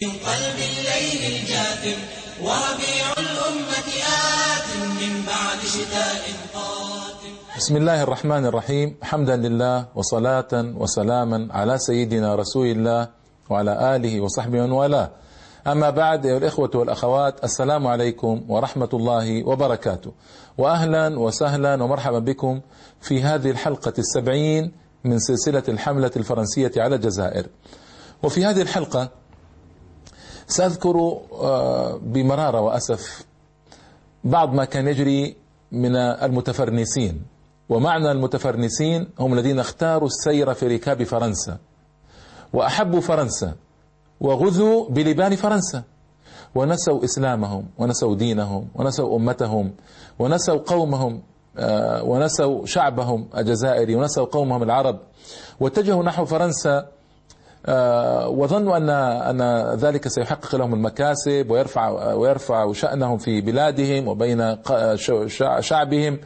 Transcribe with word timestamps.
قلب 0.00 0.56
الليل 0.56 1.32
الجاثم 1.34 2.00
وربيع 2.42 3.12
الأمة 3.18 3.88
آت 4.48 4.76
من 5.00 5.26
بعد 5.26 5.58
شتاء 5.64 6.22
قاتم. 6.54 7.32
بسم 7.56 7.76
الله 7.76 8.02
الرحمن 8.02 8.46
الرحيم. 8.46 8.96
حمدا 9.02 9.36
لله 9.36 9.86
وصلاة 9.94 10.48
وسلاما 10.52 11.48
على 11.50 11.78
سيدنا 11.78 12.34
رسول 12.34 12.66
الله 12.66 13.08
وعلى 13.50 13.96
آله 13.96 14.20
وصحبه 14.20 14.62
ومن 14.62 14.72
والاه. 14.72 15.10
أما 15.66 15.90
بعد 15.90 16.26
أيها 16.26 16.38
الإخوة 16.38 16.70
والأخوات 16.74 17.44
السلام 17.44 17.86
عليكم 17.86 18.44
ورحمة 18.48 18.88
الله 18.92 19.48
وبركاته. 19.48 20.12
وأهلا 20.58 21.18
وسهلا 21.18 21.82
ومرحبا 21.82 22.18
بكم 22.18 22.60
في 23.00 23.22
هذه 23.22 23.50
الحلقة 23.50 23.94
السبعين 23.98 24.72
من 25.04 25.18
سلسلة 25.18 25.64
الحملة 25.68 26.10
الفرنسية 26.16 26.72
على 26.76 26.94
الجزائر. 26.94 27.46
وفي 28.22 28.44
هذه 28.44 28.62
الحلقة 28.62 29.19
سأذكر 30.50 31.20
بمرارة 32.02 32.60
وأسف 32.60 33.24
بعض 34.24 34.52
ما 34.54 34.64
كان 34.64 34.88
يجري 34.88 35.36
من 35.72 35.96
المتفرنسين. 35.96 37.22
ومعنى 37.68 38.10
المتفرنسين 38.10 39.08
هم 39.18 39.34
الذين 39.34 39.58
اختاروا 39.58 40.08
السير 40.08 40.54
في 40.54 40.66
ركاب 40.66 41.02
فرنسا. 41.02 41.58
وأحبوا 42.52 43.00
فرنسا 43.00 43.54
وغزوا 44.20 44.88
بلبان 44.88 45.36
فرنسا. 45.36 45.82
ونسوا 46.54 47.04
إسلامهم 47.04 47.66
ونسوا 47.78 48.14
دينهم 48.14 48.68
ونسوا 48.74 49.16
أمتهم 49.16 49.72
ونسوا 50.18 50.58
قومهم 50.58 51.22
ونسوا 52.02 52.66
شعبهم 52.66 53.28
الجزائري 53.36 53.94
ونسوا 53.94 54.24
قومهم 54.24 54.62
العرب. 54.62 54.98
واتجهوا 55.60 56.02
نحو 56.02 56.24
فرنسا 56.24 56.88
وظنوا 58.28 58.76
ان 58.76 58.90
أن 59.40 59.74
ذلك 59.74 60.08
سيحقق 60.08 60.56
لهم 60.56 60.74
المكاسب 60.74 61.46
ويرفع 61.50 62.12
ويرفع 62.14 62.72
شأنهم 62.72 63.18
في 63.18 63.40
بلادهم 63.40 64.08
وبين 64.08 64.56
شعبهم 65.60 66.18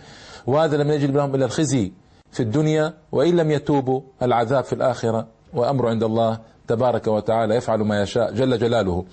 وهذا 0.47 0.77
لم 0.77 0.91
يجلب 0.91 1.17
لهم 1.17 1.35
إلا 1.35 1.45
الخزي 1.45 1.93
في 2.33 2.41
الدنيا 2.41 2.95
وإن 3.13 3.37
لم 3.37 3.51
يتوبوا 3.51 4.01
العذاب 4.23 4.65
في 4.65 4.73
الآخرة 4.73 5.27
وأمر 5.55 5.89
عند 5.89 6.03
الله 6.03 6.39
تبارك 6.69 7.07
وتعالى 7.07 7.55
يفعل 7.55 7.79
ما 7.81 8.03
يشاء 8.03 8.33
جل 8.33 8.59
جلاله. 8.59 9.05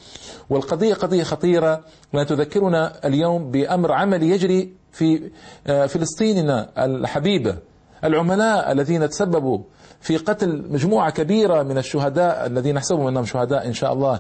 والقضية 0.50 0.94
قضية 0.94 1.24
خطيرة 1.24 1.82
لا 2.14 2.24
تذكرنا 2.24 3.08
اليوم 3.08 3.52
بأمر 3.52 3.92
عملي 3.92 4.30
يجري 4.30 4.74
في 4.92 5.32
فلسطيننا 5.66 6.70
الحبيبة 6.86 7.58
العملاء 8.04 8.72
الذين 8.72 9.10
تسببوا 9.10 9.60
في 10.02 10.18
قتل 10.18 10.64
مجموعة 10.70 11.12
كبيرة 11.12 11.64
من 11.64 11.78
الشهداء 11.78 12.46
الذين 12.46 12.76
نحسبهم 12.76 13.08
أنهم 13.08 13.26
شهداء 13.26 13.68
إن 13.68 13.74
شاء 13.74 13.94
الله. 13.94 14.20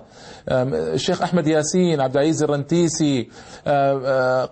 الشيخ 0.50 1.22
أحمد 1.22 1.48
ياسين 1.48 2.02
عبد 2.02 2.18
العزيز 2.18 2.44
الرنتيسي 2.44 3.30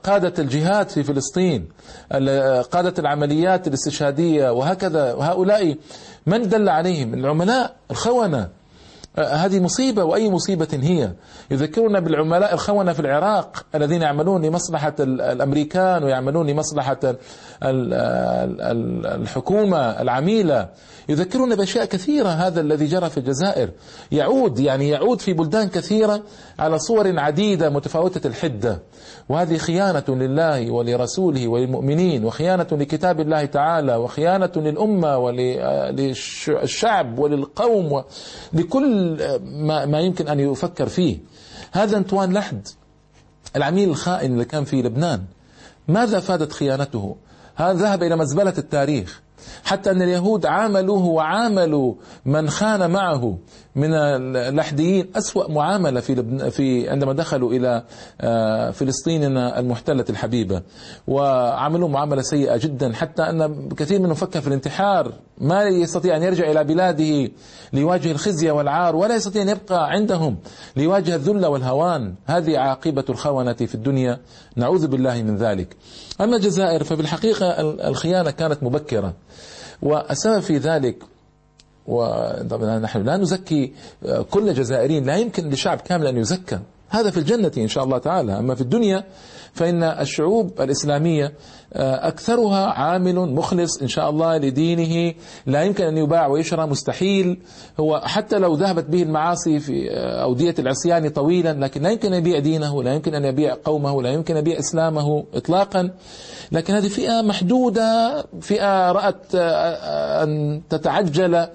قادة 0.03 0.33
الجهاد 0.39 0.89
في 0.89 1.03
فلسطين 1.03 1.67
قادة 2.72 2.94
العمليات 3.00 3.67
الاستشهادية 3.67 4.50
وهكذا 4.52 5.13
وهؤلاء 5.13 5.75
من 6.25 6.50
دل 6.50 6.69
عليهم؟ 6.69 7.13
العملاء 7.13 7.75
الخونة. 7.91 8.47
هذه 9.17 9.59
مصيبة 9.59 10.03
وأي 10.03 10.30
مصيبة 10.30 10.67
هي؟ 10.73 11.11
يذكرنا 11.52 12.00
بالعملاء 12.00 12.53
الخونة 12.53 12.94
في 12.94 13.00
العراق 13.00 13.66
الذين 13.75 14.02
يعملون 14.02 14.45
لمصلحة 14.45 14.94
الأمريكان 15.00 16.03
ويعملون 16.03 16.47
لمصلحة 16.47 17.00
الحكومة 19.22 19.77
العميلة. 19.77 20.69
يذكرنا 21.09 21.55
بأشياء 21.55 21.85
كثيرة 21.85 22.29
هذا 22.29 22.61
الذي 22.61 22.85
جرى 22.85 23.09
في 23.09 23.17
الجزائر. 23.17 23.71
يعود 24.11 24.59
يعني 24.59 24.89
يعود 24.89 25.21
في 25.21 25.33
بلدان 25.33 25.69
كثيرة 25.69 26.23
على 26.59 26.79
صور 26.79 27.19
عديدة 27.19 27.69
متفاوتة 27.69 28.27
الحدة. 28.27 28.79
وهذه 29.29 29.57
خيانة 29.57 30.03
لله 30.07 30.71
ولرسوله 30.71 31.47
وللمؤمنين 31.47 32.25
وخيانة 32.25 32.67
لكتاب 32.71 33.19
الله 33.19 33.45
تعالى 33.45 33.95
وخيانة 33.95 34.51
للأمة 34.56 35.17
وللشعب 35.17 37.19
وللقوم 37.19 38.03
ولكل 38.53 39.17
ما 39.88 40.00
يمكن 40.00 40.28
أن 40.28 40.39
يفكر 40.39 40.88
فيه. 40.88 41.17
هذا 41.72 41.97
أنطوان 41.97 42.34
لحد 42.34 42.67
العميل 43.55 43.89
الخائن 43.89 44.34
اللي 44.34 44.45
كان 44.45 44.63
في 44.63 44.81
لبنان. 44.81 45.22
ماذا 45.88 46.19
فادت 46.19 46.51
خيانته؟ 46.51 47.16
هذا 47.55 47.73
ذهب 47.73 48.03
إلى 48.03 48.16
مزبلة 48.16 48.53
التاريخ. 48.57 49.22
حتى 49.63 49.91
أن 49.91 50.01
اليهود 50.01 50.45
عاملوه 50.45 51.05
وعاملوا 51.05 51.93
من 52.25 52.49
خان 52.49 52.91
معه. 52.91 53.37
من 53.75 53.94
اللحديين 53.94 55.07
أسوأ 55.16 55.52
معاملة 55.52 56.00
في, 56.00 56.52
في 56.52 56.90
عندما 56.90 57.13
دخلوا 57.13 57.52
إلى 57.53 57.84
فلسطيننا 58.74 59.59
المحتلة 59.59 60.06
الحبيبة 60.09 60.62
وعملوا 61.07 61.90
معاملة 61.90 62.22
سيئة 62.22 62.58
جدا 62.58 62.94
حتى 62.94 63.24
أن 63.24 63.69
كثير 63.78 64.00
منهم 64.00 64.13
فكر 64.13 64.41
في 64.41 64.47
الانتحار. 64.47 65.13
ما 65.38 65.63
يستطيع 65.63 66.16
أن 66.18 66.24
يرجع 66.24 66.52
إلى 66.52 66.63
بلاده 66.63 67.31
ليواجه 67.74 68.12
الخزي 68.12 68.52
والعار 68.52 68.96
ولا 68.96 69.16
يستطيع 69.16 69.41
أن 69.41 69.50
يبقى 69.50 69.90
عندهم 69.90 70.38
ليواجه 70.75 71.16
الذل 71.16 71.46
والهوان. 71.46 72.13
هذه 72.25 72.58
عاقبة 72.58 73.06
الخونة 73.09 73.53
في 73.53 73.75
الدنيا. 73.75 74.19
نعوذ 74.56 74.88
بالله 74.88 75.24
من 75.24 75.38
ذلك. 75.38 75.75
أما 76.22 76.35
الجزائر 76.35 76.84
ففي 76.84 77.02
الحقيقة 77.02 77.62
الخيانة 77.90 78.31
كانت 78.31 78.63
مبكرة 78.63 79.13
والسبب 79.81 80.40
في 80.40 80.58
ذلك 80.58 81.03
وطبعا 81.89 82.79
نحن 82.79 83.03
لا 83.03 83.17
نزكي 83.17 83.73
كل 84.29 84.53
جزائريين 84.53 85.05
لا 85.05 85.17
يمكن 85.17 85.50
لشعب 85.50 85.81
كامل 85.81 86.07
أن 86.07 86.17
يزكى. 86.17 86.59
هذا 86.89 87.09
في 87.09 87.17
الجنة 87.17 87.51
إن 87.57 87.67
شاء 87.67 87.83
الله 87.83 87.97
تعالى. 87.97 88.39
أما 88.39 88.55
في 88.55 88.61
الدنيا 88.61 89.03
فإن 89.53 89.83
الشعوب 89.83 90.61
الإسلامية 90.61 91.33
أكثرها 91.73 92.66
عامل 92.66 93.16
مخلص 93.16 93.81
إن 93.81 93.88
شاء 93.88 94.09
الله 94.09 94.38
لدينه 94.38 95.13
لا 95.45 95.63
يمكن 95.63 95.83
أن 95.83 95.97
يباع 95.97 96.28
ويشرى 96.28 96.66
مستحيل. 96.66 97.39
هو 97.79 98.01
حتى 98.05 98.38
لو 98.38 98.55
ذهبت 98.55 98.85
به 98.85 99.03
المعاصي 99.03 99.59
في 99.59 99.89
أودية 100.23 100.55
العصيان 100.59 101.09
طويلا 101.09 101.53
لكن 101.53 101.81
لا 101.81 101.89
يمكن 101.89 102.13
أن 102.13 102.19
يبيع 102.19 102.39
دينه 102.39 102.83
لا 102.83 102.94
يمكن 102.94 103.16
أن 103.16 103.25
يبيع 103.25 103.57
قومه 103.66 104.01
لا 104.01 104.09
يمكن 104.09 104.33
أن 104.33 104.39
يبيع 104.39 104.59
إسلامه 104.59 105.23
إطلاقا. 105.33 105.89
لكن 106.51 106.73
هذه 106.73 106.88
فئة 106.88 107.22
محدودة 107.22 108.25
فئة 108.41 108.91
رأت 108.91 109.35
أن 109.35 110.61
تتعجل 110.69 111.47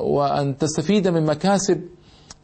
وأن 0.00 0.58
تستفيد 0.58 1.08
من 1.08 1.24
مكاسب 1.24 1.80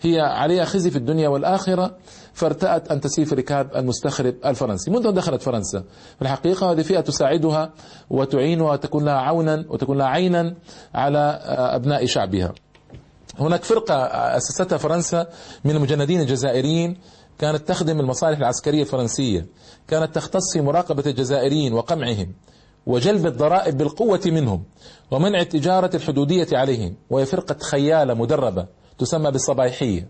هي 0.01 0.21
عليها 0.21 0.65
خزي 0.65 0.91
في 0.91 0.97
الدنيا 0.97 1.29
والآخرة 1.29 1.97
فارتأت 2.33 2.91
أن 2.91 3.01
تسير 3.01 3.25
في 3.25 3.35
ركاب 3.35 3.77
المستخرب 3.77 4.35
الفرنسي. 4.45 4.91
منذ 4.91 5.07
أن 5.07 5.15
دخلت 5.15 5.43
فرنسا 5.43 5.81
في 6.17 6.23
الحقيقة 6.23 6.73
هذه 6.73 6.83
فئة 6.83 7.01
تساعدها 7.01 7.73
وتعينها 8.11 8.73
وتكون 8.73 9.05
لها 9.05 9.15
عونا 9.15 9.65
وتكون 9.69 9.99
لها 9.99 10.07
عينا 10.07 10.55
على 10.95 11.19
أبناء 11.49 12.07
شعبها. 12.07 12.53
هناك 13.39 13.65
فرقة 13.65 13.95
أسستها 14.37 14.79
فرنسا 14.79 15.27
من 15.65 15.77
المجندين 15.77 16.21
الجزائريين 16.21 16.97
كانت 17.39 17.69
تخدم 17.69 18.01
المصالح 18.01 18.39
العسكرية 18.39 18.83
الفرنسية 18.83 19.47
كانت 19.89 20.15
تختص 20.15 20.53
في 20.53 20.61
مراقبة 20.61 21.03
الجزائريين 21.07 21.73
وقمعهم. 21.73 22.35
وجلب 22.87 23.27
الضرائب 23.27 23.79
بالقوة 23.79 24.21
منهم 24.27 24.65
ومنع 25.11 25.41
التجارة 25.41 25.91
الحدودية 25.97 26.47
عليهم 26.53 26.95
وهي 27.11 27.27
فرقة 27.27 27.57
خيالة 27.63 28.15
مدربة 28.15 28.67
تسمى 28.99 29.31
بالصبايحية. 29.31 30.09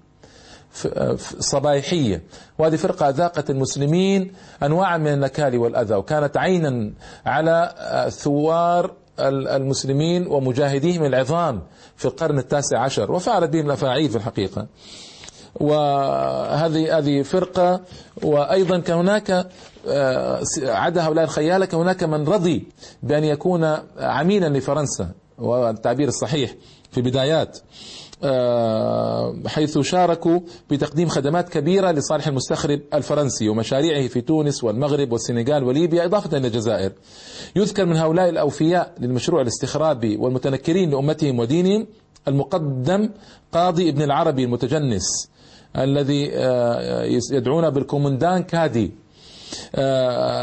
صبايحية. 1.38 2.22
وهذه 2.58 2.76
فرقة 2.76 3.08
ذاقت 3.08 3.50
المسلمين 3.50 4.32
أنواعا 4.62 4.98
من 4.98 5.08
النكال 5.08 5.58
والأذى 5.58 5.94
وكانت 5.94 6.36
عينا 6.36 6.92
على 7.26 7.74
ثوار 8.10 8.94
المسلمين 9.20 10.26
ومجاهديهم 10.26 11.04
العظام 11.04 11.62
في 11.96 12.04
القرن 12.04 12.38
التاسع 12.38 12.78
عشر. 12.78 13.12
وفعلت 13.12 13.50
بهم 13.50 13.66
الأفاعيل 13.66 14.10
في 14.10 14.16
الحقيقة. 14.16 14.66
وهذه 15.54 16.98
هذه 16.98 17.22
فرقة 17.22 17.80
وأيضا 18.22 18.78
كهناك 18.78 19.46
عدا 20.62 21.02
هؤلاء 21.06 21.24
الخيالة 21.24 21.66
كهناك 21.66 22.04
من 22.04 22.24
رضي 22.28 22.66
بأن 23.02 23.24
يكون 23.24 23.76
عميلا 23.98 24.48
لفرنسا 24.48 25.10
والتعبير 25.38 26.08
الصحيح 26.08 26.54
في 26.90 27.02
بدايات 27.02 27.58
حيث 29.46 29.78
شاركوا 29.78 30.40
بتقديم 30.70 31.08
خدمات 31.08 31.48
كبيرة 31.48 31.90
لصالح 31.90 32.26
المستخرب 32.26 32.80
الفرنسي 32.94 33.48
ومشاريعه 33.48 34.08
في 34.08 34.20
تونس 34.20 34.64
والمغرب 34.64 35.12
والسنغال 35.12 35.64
وليبيا 35.64 36.04
إضافة 36.04 36.36
إلى 36.36 36.46
الجزائر 36.46 36.92
يذكر 37.56 37.86
من 37.86 37.96
هؤلاء 37.96 38.28
الأوفياء 38.28 38.94
للمشروع 39.00 39.42
الاستخرابي 39.42 40.16
والمتنكرين 40.16 40.90
لأمتهم 40.90 41.38
ودينهم 41.38 41.86
المقدم 42.28 43.10
قاضي 43.52 43.88
ابن 43.88 44.02
العربي 44.02 44.44
المتجنس 44.44 45.28
الذي 45.78 46.30
يدعون 47.32 47.70
بالكومندان 47.70 48.42
كادي 48.42 48.92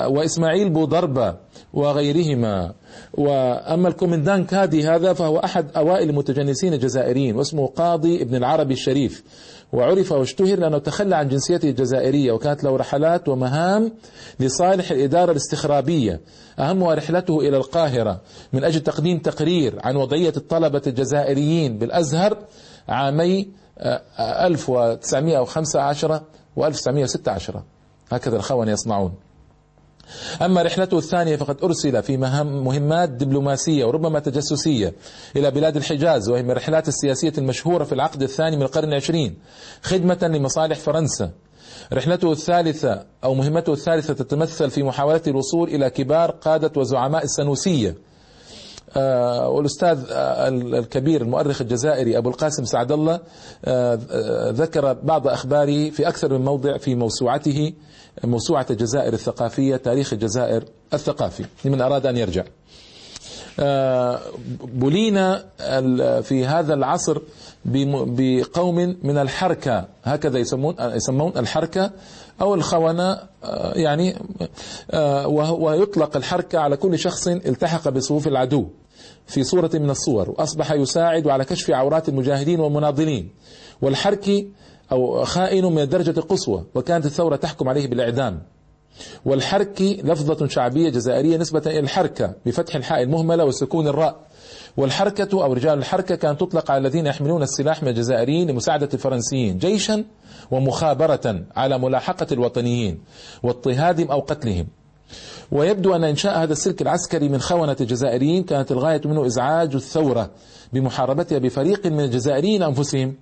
وإسماعيل 0.07 0.69
بوضربة 0.69 1.35
وغيرهما. 1.73 2.73
وأما 3.13 3.87
الكومندان 3.87 4.43
كادي 4.45 4.87
هذا 4.87 5.13
فهو 5.13 5.37
أحد 5.37 5.71
أوائل 5.77 6.09
المتجنسين 6.09 6.73
الجزائريين 6.73 7.35
واسمه 7.35 7.67
قاضي 7.67 8.21
ابن 8.21 8.35
العربي 8.35 8.73
الشريف. 8.73 9.23
وعرف 9.73 10.11
واشتهر 10.11 10.59
لأنه 10.59 10.77
تخلى 10.77 11.15
عن 11.15 11.27
جنسيته 11.27 11.69
الجزائرية 11.69 12.31
وكانت 12.31 12.63
له 12.63 12.75
رحلات 12.75 13.29
ومهام 13.29 13.91
لصالح 14.39 14.91
الإدارة 14.91 15.31
الاستخرابية. 15.31 16.21
أهمها 16.59 16.95
رحلته 16.95 17.39
إلى 17.39 17.57
القاهرة 17.57 18.21
من 18.53 18.63
أجل 18.63 18.79
تقديم 18.79 19.17
تقرير 19.17 19.75
عن 19.83 19.95
وضعية 19.95 20.33
الطلبة 20.37 20.81
الجزائريين 20.87 21.77
بالأزهر 21.77 22.37
عامي 22.87 23.47
1915 23.79 26.21
و 26.55 26.65
1916 26.65 27.63
هكذا 28.11 28.35
الخونة 28.35 28.71
يصنعون. 28.71 29.13
أما 30.41 30.61
رحلته 30.61 30.97
الثانية 30.97 31.35
فقد 31.35 31.63
أرسل 31.63 32.03
في 32.03 32.17
مهام 32.17 32.63
مهمات 32.63 33.09
دبلوماسية 33.09 33.85
وربما 33.85 34.19
تجسسية 34.19 34.93
إلى 35.35 35.51
بلاد 35.51 35.77
الحجاز 35.77 36.29
وهي 36.29 36.43
من 36.43 36.51
الرحلات 36.51 36.87
السياسية 36.87 37.33
المشهورة 37.37 37.83
في 37.83 37.93
العقد 37.93 38.21
الثاني 38.21 38.55
من 38.55 38.61
القرن 38.61 38.89
العشرين 38.89 39.37
خدمة 39.81 40.17
لمصالح 40.21 40.77
فرنسا. 40.77 41.31
رحلته 41.93 42.31
الثالثة 42.31 43.05
أو 43.23 43.33
مهمته 43.33 43.73
الثالثة 43.73 44.13
تتمثل 44.13 44.69
في 44.69 44.83
محاولة 44.83 45.21
الوصول 45.27 45.69
إلى 45.69 45.89
كبار 45.89 46.31
قادة 46.31 46.71
وزعماء 46.77 47.23
السنوسية. 47.23 47.95
آه 48.95 49.49
والأستاذ 49.49 49.99
آه 50.11 50.47
الكبير 50.47 51.21
المؤرخ 51.21 51.61
الجزائري 51.61 52.17
أبو 52.17 52.29
القاسم 52.29 52.65
سعد 52.65 52.91
الله 52.91 53.19
آه 53.65 53.99
ذكر 54.51 54.93
بعض 54.93 55.27
أخباره 55.27 55.89
في 55.89 56.07
أكثر 56.07 56.37
من 56.37 56.45
موضع 56.45 56.77
في 56.77 56.95
موسوعته 56.95 57.73
موسوعة 58.23 58.65
الجزائر 58.69 59.13
الثقافية 59.13 59.75
تاريخ 59.75 60.13
الجزائر 60.13 60.63
الثقافي 60.93 61.45
لمن 61.65 61.81
أراد 61.81 62.05
أن 62.05 62.17
يرجع. 62.17 62.43
بلينا 64.73 65.45
في 66.21 66.45
هذا 66.45 66.73
العصر 66.73 67.21
بقوم 67.65 68.97
من 69.03 69.17
الحركة 69.17 69.85
هكذا 70.03 70.39
يسمون 70.39 70.75
يسمون 70.79 71.31
الحركة 71.37 71.91
أو 72.41 72.53
الخونة 72.53 73.19
يعني 73.75 74.15
ويطلق 75.59 76.17
الحركة 76.17 76.59
على 76.59 76.77
كل 76.77 76.99
شخص 76.99 77.27
التحق 77.27 77.89
بصفوف 77.89 78.27
العدو 78.27 78.67
في 79.27 79.43
صورة 79.43 79.71
من 79.73 79.89
الصور. 79.89 80.29
وأصبح 80.29 80.71
يساعد 80.71 81.27
على 81.27 81.45
كشف 81.45 81.71
عورات 81.71 82.09
المجاهدين 82.09 82.59
والمناضلين. 82.59 83.29
والحركي 83.81 84.49
أو 84.91 85.23
خائن 85.23 85.65
من 85.65 85.79
الدرجة 85.81 86.19
القصوى 86.19 86.63
وكانت 86.75 87.05
الثورة 87.05 87.35
تحكم 87.35 87.69
عليه 87.69 87.87
بالإعدام. 87.87 88.41
والحركي 89.25 90.01
لفظة 90.03 90.47
شعبية 90.47 90.89
جزائرية 90.89 91.37
نسبة 91.37 91.61
إلى 91.65 91.79
الحركة 91.79 92.33
بفتح 92.45 92.75
الحاء 92.75 93.01
المهملة 93.01 93.45
وسكون 93.45 93.87
الراء. 93.87 94.26
والحركة 94.77 95.43
أو 95.43 95.53
رجال 95.53 95.79
الحركة 95.79 96.15
كانت 96.15 96.39
تطلق 96.39 96.71
على 96.71 96.87
الذين 96.87 97.05
يحملون 97.05 97.43
السلاح 97.43 97.83
من 97.83 97.89
الجزائريين 97.89 98.49
لمساعدة 98.49 98.89
الفرنسيين 98.93 99.57
جيشا 99.57 100.03
ومخابرة 100.51 101.43
على 101.55 101.77
ملاحقة 101.77 102.27
الوطنيين 102.31 102.99
واضطهادهم 103.43 104.11
أو 104.11 104.19
قتلهم. 104.19 104.67
ويبدو 105.51 105.95
أن 105.95 106.03
إنشاء 106.03 106.43
هذا 106.43 106.53
السلك 106.53 106.81
العسكري 106.81 107.29
من 107.29 107.39
خونة 107.39 107.75
الجزائريين 107.81 108.43
كانت 108.43 108.71
الغاية 108.71 109.01
منه 109.05 109.25
إزعاج 109.25 109.75
الثورة 109.75 110.29
بمحاربتها 110.73 111.37
بفريق 111.37 111.87
من 111.87 111.99
الجزائريين 111.99 112.63
أنفسهم. 112.63 113.15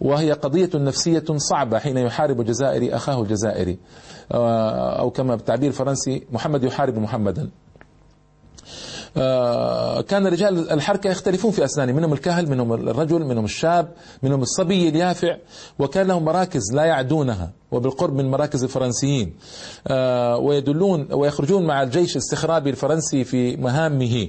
وهي 0.00 0.32
قضية 0.32 0.70
نفسية 0.74 1.24
صعبة 1.36 1.78
حين 1.78 1.96
يحارب 1.96 2.40
الجزائري 2.40 2.94
أخاه 2.94 3.22
الجزائري. 3.22 3.78
أو 4.32 5.10
كما 5.10 5.34
بالتعبير 5.36 5.68
الفرنسي 5.68 6.22
محمد 6.32 6.64
يحارب 6.64 6.98
محمدا. 6.98 7.50
كان 10.08 10.26
رجال 10.26 10.70
الحركة 10.70 11.10
يختلفون 11.10 11.50
في 11.50 11.64
أسنانهم 11.64 11.96
منهم 11.96 12.12
الكهل 12.12 12.50
منهم 12.50 12.72
الرجل 12.72 13.24
منهم 13.24 13.44
الشاب 13.44 13.88
منهم 14.22 14.42
الصبي 14.42 14.88
اليافع 14.88 15.36
وكان 15.78 16.06
لهم 16.06 16.24
مراكز 16.24 16.72
لا 16.74 16.84
يعدونها 16.84 17.52
وبالقرب 17.70 18.14
من 18.14 18.30
مراكز 18.30 18.62
الفرنسيين. 18.62 19.34
ويدلون 20.40 21.08
ويخرجون 21.12 21.66
مع 21.66 21.82
الجيش 21.82 22.12
الاستخرابي 22.12 22.70
الفرنسي 22.70 23.24
في 23.24 23.56
مهامه. 23.56 24.28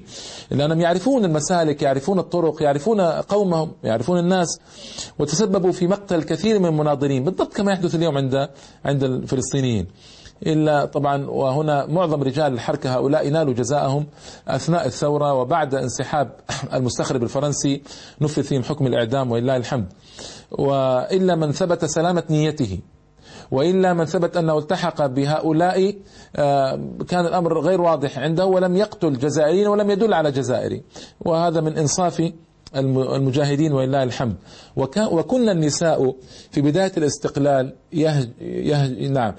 لأنهم 0.52 0.82
يعرفون 0.82 1.26
المسالك 1.26 1.82
يعرفون 1.82 2.20
الطرق 2.20 2.64
يعرفون 2.64 3.02
قومهم 3.02 3.72
يعرفون 3.84 4.20
الناس 4.20 4.60
وتسببوا 5.20 5.72
في 5.72 5.88
مقتل 5.88 6.24
كثير 6.24 6.60
من 6.60 6.66
المناضلين 6.66 7.24
بالضبط 7.24 7.54
كما 7.54 7.72
يحدث 7.72 7.96
اليوم 7.96 8.18
عند 8.18 8.50
عند 8.86 9.04
الفلسطينيين. 9.04 9.88
إلا 10.48 10.86
طبعا 10.86 11.26
وهنا 11.26 11.86
معظم 11.86 12.24
رجال 12.24 12.54
الحركة 12.54 12.96
هؤلاء 12.96 13.30
نالوا 13.30 13.54
جزاءهم 13.54 14.06
أثناء 14.48 14.86
الثورة 14.86 15.34
وبعد 15.34 15.76
انسحاب 15.76 16.32
المستخرب 16.74 17.24
الفرنسي 17.24 17.82
نفذ 18.22 18.44
فيهم 18.44 18.64
حكم 18.64 18.88
الإعدام 18.88 19.32
ولله 19.32 19.58
الحمد. 19.58 19.94
وإلا 20.52 21.36
من 21.36 21.52
ثبت 21.52 21.86
سلامة 21.86 22.24
نيته 22.30 22.80
وإلا 23.52 23.94
من 23.94 24.06
ثبت 24.06 24.38
أنه 24.38 24.58
التحق 24.58 25.06
بهؤلاء 25.06 25.96
كان 27.08 27.26
الأمر 27.26 27.60
غير 27.60 27.82
واضح 27.82 28.20
عنده 28.20 28.46
ولم 28.46 28.78
يقتل 28.78 29.18
جزائريين 29.18 29.68
ولم 29.68 29.90
يدل 29.90 30.14
على 30.14 30.32
جزائري. 30.32 30.84
وهذا 31.20 31.62
من 31.62 31.78
إنصاف 31.78 32.32
المجاهدين 32.76 33.74
ولله 33.74 34.04
الحمد. 34.04 34.36
وكنا 35.12 35.52
النساء 35.52 36.16
في 36.52 36.62
بداية 36.62 36.92
الاستقلال 36.98 37.74
يهج 37.94 38.30
يهج 38.42 39.04
نعم 39.04 39.34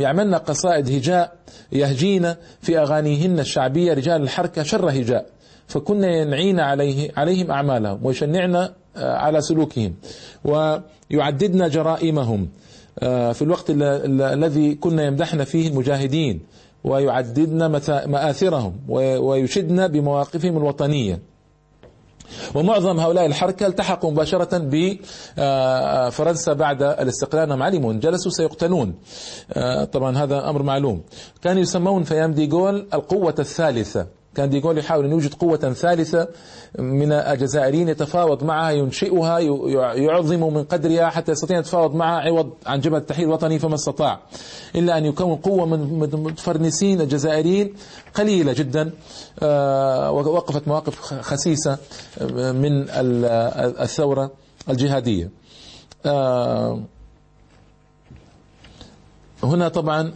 يعملن 0.00 0.34
قصائد 0.34 0.90
هجاء 0.90 1.32
يهجين 1.72 2.34
في 2.60 2.78
أغانيهن 2.78 3.38
الشعبية 3.38 3.94
رجال 3.94 4.22
الحركة 4.22 4.62
شر 4.62 4.90
هجاء. 4.90 5.26
فكنا 5.66 6.16
ينعين 6.16 6.60
عليه 6.60 7.10
عليهم 7.16 7.50
أعمالهم 7.50 8.06
ويشنعن 8.06 8.68
على 8.96 9.40
سلوكهم 9.40 9.94
ويعددن 10.44 11.68
جرائمهم 11.68 12.48
في 13.00 13.42
الوقت 13.42 13.64
الذي 13.70 14.74
كنا 14.74 15.04
يمدحن 15.04 15.44
فيه 15.44 15.68
المجاهدين 15.68 16.40
ويعددن 16.84 17.66
مآثرهم 18.06 18.76
ويشدن 18.88 19.88
بمواقفهم 19.88 20.56
الوطنية. 20.56 21.18
ومعظم 22.54 23.00
هؤلاء 23.00 23.26
الحركة 23.26 23.66
التحقوا 23.66 24.10
مباشرة 24.10 24.58
بفرنسا 24.58 26.52
بعد 26.52 26.82
الاستقلال. 26.82 27.42
أنهم 27.42 27.62
علموا 27.62 27.92
إن 27.92 28.00
جلسوا 28.00 28.30
سيقتلون. 28.30 28.94
طبعا 29.92 30.16
هذا 30.16 30.50
أمر 30.50 30.62
معلوم. 30.62 31.02
كانوا 31.42 31.62
يسمون 31.62 32.02
في 32.02 32.14
أيام 32.14 32.32
ديغول 32.32 32.86
القوة 32.94 33.34
الثالثة. 33.38 34.06
كان 34.34 34.50
ديغول 34.50 34.78
يحاول 34.78 35.04
أن 35.04 35.10
يوجد 35.10 35.34
قوة 35.34 35.56
ثالثة 35.56 36.28
من 36.78 37.12
الجزائريين 37.12 37.88
يتفاوض 37.88 38.44
معها 38.44 38.70
ينشئها 38.70 39.38
يعظم 39.94 40.54
من 40.54 40.64
قدرها 40.64 41.08
حتى 41.08 41.32
يستطيع 41.32 41.58
يتفاوض 41.58 41.94
معها 41.94 42.20
عوض 42.20 42.50
عن 42.66 42.80
جبهة 42.80 42.98
التحرير 42.98 43.28
الوطني 43.28 43.58
فما 43.58 43.74
استطاع. 43.74 44.20
إلا 44.76 44.98
أن 44.98 45.04
يكون 45.04 45.36
قوة 45.36 45.66
من 45.66 45.98
متفرنسين 46.22 47.00
الجزائريين 47.00 47.74
قليلة 48.14 48.52
جدا 48.52 48.90
ووقفت 49.42 50.68
مواقف 50.68 51.00
خسيسة 51.00 51.78
من 52.32 52.90
الثورة 52.90 54.30
الجهادية. 54.68 55.30
هنا 59.42 59.68
طبعا 59.68 60.14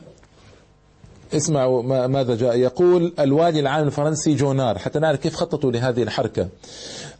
اسمعوا 1.34 2.06
ماذا 2.06 2.34
جاء. 2.34 2.56
يقول 2.56 3.14
الوالي 3.18 3.60
العام 3.60 3.86
الفرنسي 3.86 4.34
جونار 4.34 4.78
حتى 4.78 4.98
نعرف 4.98 5.20
كيف 5.20 5.34
خططوا 5.34 5.72
لهذه 5.72 6.02
الحركة. 6.02 6.48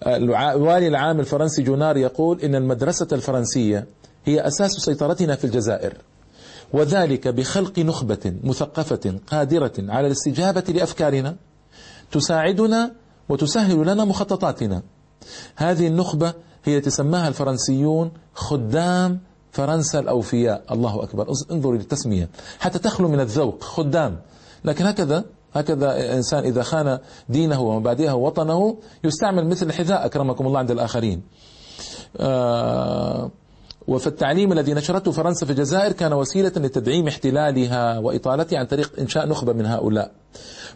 الوالي 0.06 0.88
العام 0.88 1.20
الفرنسي 1.20 1.62
جونار 1.62 1.96
يقول 1.96 2.40
إن 2.40 2.54
المدرسة 2.54 3.08
الفرنسية 3.12 3.86
هي 4.24 4.46
أساس 4.46 4.70
سيطرتنا 4.70 5.34
في 5.34 5.44
الجزائر. 5.44 5.94
وذلك 6.72 7.28
بخلق 7.28 7.78
نخبة 7.78 8.34
مثقفة 8.44 9.14
قادرة 9.26 9.72
على 9.78 10.06
الاستجابة 10.06 10.64
لأفكارنا 10.68 11.36
تساعدنا 12.12 12.92
وتسهل 13.28 13.86
لنا 13.86 14.04
مخططاتنا. 14.04 14.82
هذه 15.56 15.86
النخبة 15.86 16.34
هي 16.64 16.80
تسماها 16.80 17.28
الفرنسيون 17.28 18.10
خدام 18.34 19.20
فرنسا 19.52 19.98
الأوفياء. 19.98 20.62
الله 20.70 21.02
أكبر. 21.02 21.26
انظروا 21.50 21.76
للتسمية. 21.76 22.28
حتى 22.58 22.78
تخلو 22.78 23.08
من 23.08 23.20
الذوق 23.20 23.62
خدام. 23.62 24.18
لكن 24.64 24.86
هكذا 24.86 25.24
هكذا 25.54 26.14
إنسان 26.14 26.44
إذا 26.44 26.62
خان 26.62 26.98
دينه 27.28 27.60
ومبادئه 27.60 28.12
ووطنه 28.12 28.76
يستعمل 29.04 29.46
مثل 29.46 29.66
الحذاء 29.66 30.06
أكرمكم 30.06 30.46
الله 30.46 30.58
عند 30.58 30.70
الآخرين. 30.70 31.22
آه 32.16 33.30
وفي 33.88 34.06
التعليم 34.06 34.52
الذي 34.52 34.74
نشرته 34.74 35.10
فرنسا 35.10 35.46
في 35.46 35.52
الجزائر 35.52 35.92
كان 35.92 36.12
وسيلة 36.12 36.52
لتدعيم 36.56 37.08
احتلالها 37.08 37.98
وإطالتها 37.98 38.58
عن 38.58 38.66
طريق 38.66 38.92
إنشاء 39.00 39.28
نخبة 39.28 39.52
من 39.52 39.66
هؤلاء. 39.66 40.10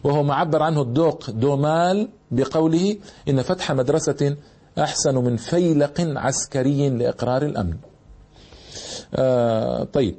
وهو 0.03 0.23
ما 0.23 0.33
عبر 0.35 0.63
عنه 0.63 0.81
الدوق 0.81 1.29
دومال 1.31 2.09
بقوله 2.31 2.97
إن 3.29 3.41
فتح 3.41 3.71
مدرسة 3.71 4.35
أحسن 4.79 5.15
من 5.15 5.37
فيلق 5.37 5.99
عسكري 5.99 6.89
لإقرار 6.89 7.41
الأمن. 7.41 7.77
طيب. 9.93 10.15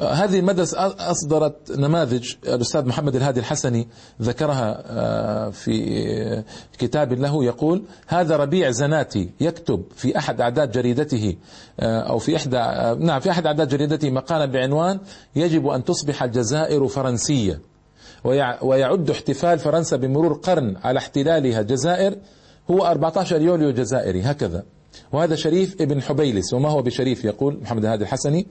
هذه 0.00 0.38
المدرسة 0.38 0.94
أصدرت 1.10 1.78
نماذج 1.78 2.34
الأستاذ 2.46 2.84
محمد 2.84 3.16
الهادي 3.16 3.40
الحسني 3.40 3.88
ذكرها 4.22 4.82
آه، 4.86 5.50
في 5.50 6.44
كتاب 6.78 7.12
له 7.12 7.44
يقول 7.44 7.82
هذا 8.06 8.36
ربيع 8.36 8.70
زناتي 8.70 9.30
يكتب 9.40 9.84
في 9.96 10.18
أحد 10.18 10.40
أعداد 10.40 10.70
جريدته 10.70 11.36
آه، 11.80 12.00
أو 12.00 12.18
في 12.18 12.36
إحدى 12.36 12.58
آه، 12.58 12.94
نعم 12.94 13.20
في 13.20 13.30
أحد 13.30 13.46
أعداد 13.46 13.68
جريدته 13.68 14.10
مقالا 14.10 14.46
بعنوان 14.46 15.00
يجب 15.36 15.66
أن 15.66 15.84
تصبح 15.84 16.22
الجزائر 16.22 16.88
فرنسية 16.88 17.60
ويعد 18.62 19.10
احتفال 19.10 19.58
فرنسا 19.58 19.96
بمرور 19.96 20.32
قرن 20.32 20.76
على 20.76 20.98
احتلالها 20.98 21.60
الجزائر 21.60 22.16
هو 22.70 22.86
14 22.86 23.42
يوليو 23.42 23.70
جزائري 23.70 24.22
هكذا. 24.22 24.64
وهذا 25.12 25.34
شريف 25.34 25.82
ابن 25.82 26.02
حبيلس 26.02 26.52
وما 26.54 26.68
هو 26.68 26.82
بشريف؟ 26.82 27.24
يقول 27.24 27.58
محمد 27.62 27.84
هادي 27.84 28.04
الحسني 28.04 28.46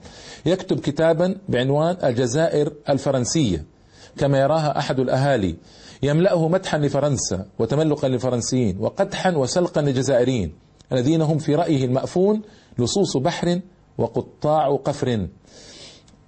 يكتب 0.46 0.80
كتابا 0.80 1.36
بعنوان 1.48 1.96
الجزائر 2.04 2.72
الفرنسية 2.88 3.64
كما 4.18 4.38
يراها 4.38 4.78
أحد 4.78 5.00
الأهالي 5.00 5.56
يملأه 6.02 6.48
مدحا 6.48 6.78
لفرنسا 6.78 7.46
وتملقا 7.58 8.08
للفرنسيين 8.08 8.76
وقدحا 8.80 9.30
وسلقا 9.30 9.82
للجزائريين 9.82 10.52
الذين 10.92 11.22
هم 11.22 11.38
في 11.38 11.54
رأيه 11.54 11.84
المأفون 11.84 12.42
لصوص 12.78 13.16
بحر 13.16 13.60
وقطاع 13.98 14.76
قفر. 14.76 15.26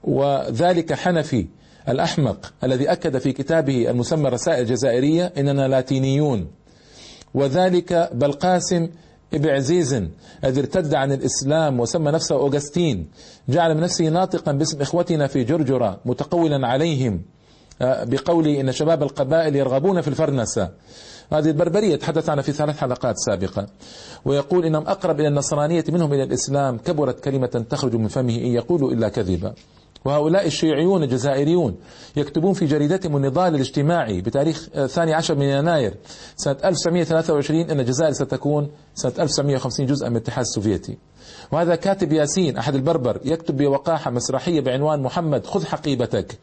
وذلك 0.04 0.92
حنفي 0.92 1.46
الأحمق 1.88 2.52
الذي 2.64 2.92
أكد 2.92 3.18
في 3.18 3.32
كتابه 3.32 3.90
المسمى 3.90 4.28
الرسائل 4.28 4.62
الجزائرية 4.62 5.32
إننا 5.38 5.68
لاتينيون. 5.68 6.48
وذلك 7.34 8.10
بل 8.14 8.32
قاسم 8.32 8.88
ابن 9.34 9.48
عزيز 9.48 9.92
الذي 10.44 10.60
ارتد 10.60 10.94
عن 10.94 11.12
الإسلام 11.12 11.80
وسمى 11.80 12.10
نفسه 12.10 12.34
أوغستين. 12.34 13.08
جعل 13.48 13.74
من 13.74 13.80
نفسه 13.80 14.08
ناطقا 14.08 14.52
باسم 14.52 14.80
إخوتنا 14.80 15.26
في 15.26 15.44
جرجرة 15.44 16.00
متقولا 16.04 16.66
عليهم. 16.66 17.22
آه، 17.82 18.04
بقول 18.04 18.48
إن 18.48 18.72
شباب 18.72 19.02
القبائل 19.02 19.56
يرغبون 19.56 20.00
في 20.00 20.08
الفرنسة. 20.08 20.70
هذه 21.32 21.48
البربرية 21.48 21.96
تحدث 21.96 22.28
عنها 22.28 22.42
في 22.42 22.52
ثلاث 22.52 22.76
حلقات 22.76 23.14
سابقة. 23.18 23.66
ويقول 24.24 24.64
إنهم 24.64 24.86
أقرب 24.86 25.20
إلى 25.20 25.28
النصرانية 25.28 25.84
منهم 25.88 26.12
إلى 26.12 26.22
الإسلام 26.22 26.78
كبرت 26.78 27.24
كلمة 27.24 27.64
تخرج 27.70 27.96
من 27.96 28.08
فمه 28.08 28.36
إن 28.36 28.52
يقول 28.52 28.92
إلا 28.92 29.08
كذبا. 29.08 29.54
وهؤلاء 30.04 30.46
الشيوعيون 30.46 31.02
الجزائريون 31.02 31.76
يكتبون 32.16 32.52
في 32.52 32.66
جريدتهم 32.66 33.16
النضال 33.16 33.54
الاجتماعي 33.54 34.20
بتاريخ 34.20 34.68
الثاني 34.76 35.14
عشر 35.14 35.34
من 35.34 35.42
يناير 35.42 35.94
سنة 36.36 36.56
1923 36.64 37.60
أن 37.60 37.80
الجزائر 37.80 38.12
ستكون 38.12 38.70
سنة 38.94 39.12
1950 39.18 39.86
جزءا 39.86 40.08
من 40.08 40.16
الاتحاد 40.16 40.44
السوفيتي. 40.44 40.98
وهذا 41.52 41.74
كاتب 41.74 42.12
ياسين 42.12 42.56
أحد 42.56 42.74
البربر 42.74 43.20
يكتب 43.24 43.56
بوقاحة 43.56 44.10
مسرحية 44.10 44.60
بعنوان 44.60 45.02
محمد 45.02 45.46
خذ 45.46 45.64
حقيبتك 45.66 46.38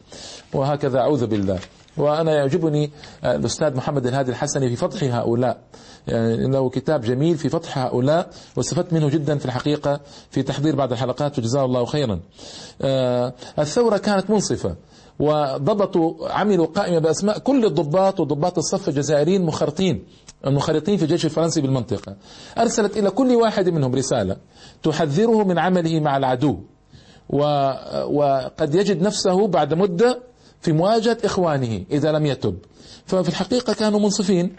وهكذا 0.54 0.98
أعوذ 0.98 1.26
بالله. 1.26 1.58
وأنا 2.00 2.32
يعجبني 2.32 2.90
الأستاذ 3.24 3.76
محمد 3.76 4.06
الهادي 4.06 4.30
الحسني 4.30 4.68
في 4.68 4.76
فضح 4.76 5.02
هؤلاء. 5.02 5.58
يعني 6.06 6.50
له 6.50 6.70
كتاب 6.70 7.00
جميل 7.00 7.36
في 7.36 7.48
فضح 7.48 7.78
هؤلاء 7.78 8.30
واستفدت 8.56 8.92
منه 8.92 9.08
جدا 9.08 9.38
في 9.38 9.44
الحقيقة 9.46 10.00
في 10.30 10.42
تحضير 10.42 10.76
بعض 10.76 10.92
الحلقات 10.92 11.38
وجزاه 11.38 11.64
الله 11.64 11.84
خيرا. 11.84 12.20
آه، 12.82 13.34
الثورة 13.58 13.96
كانت 13.96 14.30
منصفة 14.30 14.76
وضبطوا 15.18 16.28
عملوا 16.28 16.66
قائمة 16.66 16.98
بأسماء 16.98 17.38
كل 17.38 17.64
الضباط 17.64 18.20
وضباط 18.20 18.58
الصف 18.58 18.88
الجزائريين 18.88 19.44
مخرطين 19.46 20.04
المخرطين 20.46 20.96
في 20.96 21.02
الجيش 21.02 21.24
الفرنسي 21.24 21.60
بالمنطقة. 21.60 22.16
أرسلت 22.58 22.96
إلى 22.96 23.10
كل 23.10 23.34
واحد 23.34 23.68
منهم 23.68 23.94
رسالة 23.94 24.36
تحذره 24.82 25.44
من 25.44 25.58
عمله 25.58 26.00
مع 26.00 26.16
العدو 26.16 26.58
وقد 28.08 28.74
يجد 28.74 29.02
نفسه 29.02 29.46
بعد 29.46 29.74
مدة 29.74 30.27
في 30.60 30.72
مواجهة 30.72 31.18
إخوانه 31.24 31.84
إذا 31.90 32.12
لم 32.12 32.26
يتب. 32.26 32.58
ففي 33.06 33.28
الحقيقة 33.28 33.72
كانوا 33.72 34.00
منصفين 34.00 34.56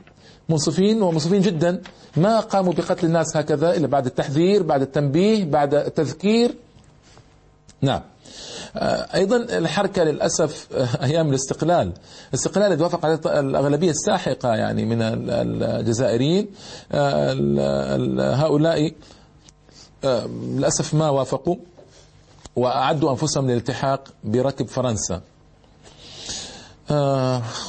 منصفين 0.49 1.01
ومنصفين 1.01 1.41
جدا. 1.41 1.81
ما 2.17 2.39
قاموا 2.39 2.73
بقتل 2.73 3.05
الناس 3.05 3.37
هكذا 3.37 3.77
إلا 3.77 3.87
بعد 3.87 4.05
التحذير 4.05 4.63
بعد 4.63 4.81
التنبيه 4.81 5.43
بعد 5.43 5.75
التذكير. 5.75 6.55
نعم. 7.81 8.01
آه، 8.75 9.15
أيضا 9.15 9.37
الحركة 9.37 10.03
للأسف 10.03 10.67
آه، 10.73 11.03
أيام 11.05 11.29
الاستقلال. 11.29 11.93
الاستقلال 12.29 12.65
اللي 12.65 12.77
توافق 12.77 13.05
عليه 13.05 13.39
الأغلبية 13.39 13.89
الساحقة 13.89 14.55
يعني 14.55 14.85
من 14.85 14.97
الجزائريين. 15.01 16.47
آه، 16.91 17.33
هؤلاء 18.35 18.91
للأسف 20.03 20.93
ما 20.93 21.09
وافقوا 21.09 21.55
وأعدوا 22.55 23.11
أنفسهم 23.11 23.47
للالتحاق 23.47 24.07
بركب 24.23 24.67
فرنسا. 24.67 25.15
آه، 25.15 25.21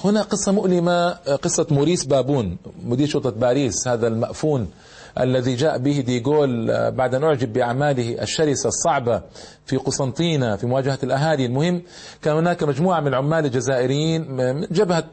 هنا 0.05 0.23
قصة 0.23 0.53
مؤلمة 0.53 0.93
آه، 0.93 1.37
قصة 1.43 1.67
موريس 1.71 2.05
بابون 2.05 2.57
مدير 2.85 3.09
شرطة 3.09 3.31
باريس 3.31 3.89
هذا 3.89 4.07
المأفون 4.09 4.71
الذي 5.21 5.55
جاء 5.55 5.79
به 5.79 6.00
ديغول 6.00 6.71
آه، 6.71 6.89
بعد 6.91 7.15
أن 7.15 7.25
أعجب 7.25 7.53
بأعماله 7.53 8.23
الشرسة 8.23 8.69
الصعبة 8.69 9.23
في 9.67 9.77
قسنطينة 9.77 10.57
في 10.57 10.67
مواجهة 10.67 10.99
الأهالي. 11.03 11.47
المهم 11.47 11.83
كان 12.23 12.37
هناك 12.37 12.62
مجموعة 12.62 13.00
من 13.00 13.09
العمال 13.09 13.45
الجزائريين 13.45 14.31
من 14.31 14.61
جبهة 14.71 15.05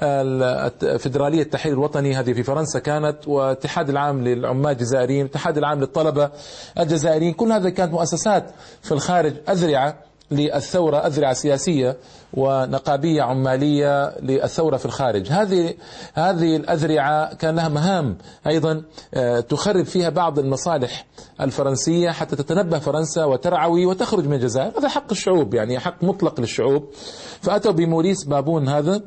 الفدرالية 0.00 1.42
التحرير 1.42 1.74
الوطني 1.74 2.14
هذه 2.14 2.32
في 2.32 2.42
فرنسا 2.42 2.78
كانت 2.78 3.28
والاتحاد 3.28 3.88
العام 3.88 4.24
للعمال 4.24 4.72
الجزائريين 4.72 5.26
الاتحاد 5.26 5.58
العام 5.58 5.80
للطلبة 5.80 6.30
الجزائريين. 6.78 7.32
كل 7.32 7.52
هذه 7.52 7.68
كانت 7.68 7.92
مؤسسات 7.92 8.50
في 8.82 8.92
الخارج 8.92 9.32
أذرعة 9.48 10.07
للثورة 10.30 10.96
أذرع 10.96 11.32
سياسية 11.32 11.96
ونقابية 12.34 13.22
عمالية 13.22 14.18
للثورة 14.20 14.76
في 14.76 14.86
الخارج. 14.86 15.32
هذه 15.32 15.74
هذه 16.14 16.56
الأذرعة 16.56 17.34
كان 17.34 17.56
لها 17.56 17.68
مهام 17.68 18.18
أيضا 18.46 18.82
آه، 19.14 19.40
تخرب 19.40 19.84
فيها 19.84 20.08
بعض 20.08 20.38
المصالح 20.38 21.06
الفرنسية 21.40 22.10
حتى 22.10 22.36
تتنبه 22.36 22.78
فرنسا 22.78 23.24
وترعوي 23.24 23.86
وتخرج 23.86 24.26
من 24.26 24.34
الجزائر. 24.34 24.78
هذا 24.78 24.88
حق 24.88 25.10
الشعوب 25.10 25.54
يعني 25.54 25.78
حق 25.78 26.04
مطلق 26.04 26.40
للشعوب. 26.40 26.90
فأتوا 27.40 27.72
بموريس 27.72 28.24
بابون 28.24 28.68
هذا 28.68 29.02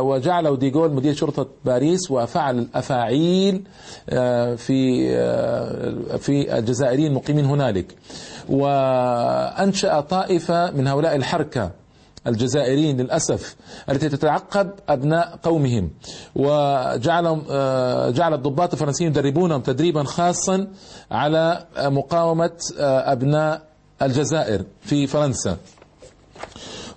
وجعله 0.00 0.56
ديغول 0.56 0.92
مدير 0.92 1.14
شرطة 1.14 1.46
باريس 1.64 2.10
وفعل 2.10 2.58
الأفاعيل 2.58 3.64
آه، 4.10 4.54
في 4.54 5.08
آه، 5.16 6.16
في 6.16 6.58
الجزائريين 6.58 7.10
المقيمين 7.10 7.44
هنالك. 7.44 7.94
وأنشأ 8.48 10.00
طائفة 10.00 10.70
من 10.70 10.86
هؤلاء 10.86 11.16
الحركة 11.16 11.70
الجزائريين 12.26 12.96
للأسف 13.00 13.56
التي 13.90 14.08
تتعقب 14.08 14.70
أبناء 14.88 15.38
قومهم. 15.42 15.90
وجعلهم 16.36 17.42
آه، 17.50 18.10
جعل 18.10 18.34
الضباط 18.34 18.72
الفرنسيين 18.72 19.10
يدربونهم 19.10 19.60
تدريبا 19.60 20.04
خاصا 20.04 20.66
على 21.10 21.66
مقاومة 21.78 22.50
أبناء 22.78 23.62
الجزائر 24.02 24.64
في 24.80 25.06
فرنسا. 25.06 25.56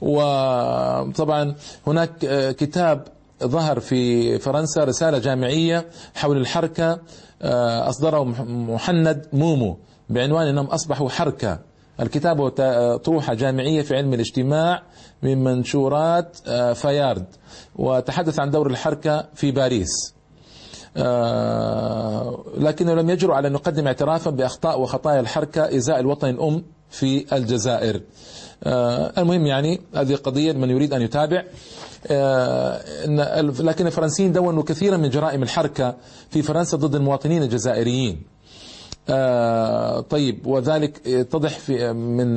وطبعا 0.04 1.56
هناك 1.88 2.12
كتاب 2.56 3.08
ظهر 3.44 3.80
في 3.80 4.40
فرنسا 4.40 4.84
رسالة 4.84 5.18
جامعية 5.18 5.86
حول 6.16 6.38
الحركة 6.38 7.00
آه، 7.42 7.90
أصدره 7.90 8.24
محند 8.48 9.26
مومو 9.34 9.78
بعنوان 10.10 10.48
أنهم 10.48 10.66
أصبحوا 10.66 11.10
حركة. 11.10 11.60
الكتاب 12.00 12.50
طروحة 12.98 13.34
جامعية 13.34 13.82
في 13.82 13.96
علم 13.96 14.14
الاجتماع 14.14 14.84
من 15.24 15.44
منشورات 15.44 16.38
آه، 16.48 16.74
فيارد 16.74 17.26
وتحدث 17.76 18.40
عن 18.40 18.52
دور 18.52 18.68
الحركة 18.68 19.26
في 19.36 19.52
باريس. 19.52 20.14
آه، 20.98 22.44
لكنه 22.58 22.94
لم 22.94 23.10
يجرؤ 23.10 23.34
على 23.34 23.48
أن 23.48 23.54
يقدم 23.54 23.88
اعترافا 23.88 24.32
بأخطاء 24.32 24.82
وخطايا 24.82 25.20
الحركة 25.20 25.78
إزاء 25.78 26.00
الوطن 26.00 26.30
الأم 26.30 26.64
في 26.90 27.36
الجزائر. 27.36 28.02
المهم 28.66 29.46
يعني 29.46 29.82
هذه 29.96 30.16
قضية 30.16 30.52
من 30.52 30.70
يريد 30.70 30.94
أن 30.94 31.02
يتابع. 31.02 31.44
لكن 33.60 33.88
الفرنسيين 33.88 34.32
دونوا 34.32 34.64
كثيرا 34.64 34.98
من 34.98 35.10
جرائم 35.10 35.44
الحركة 35.44 35.96
في 36.30 36.42
فرنسا 36.42 36.78
ضد 36.78 36.96
المواطنين 36.96 37.44
الجزائريين. 37.44 38.22
آه 39.10 40.00
طيب 40.00 40.48
وذلك 40.48 41.08
يتضح 41.08 41.60
في 41.60 41.94
من 41.94 42.36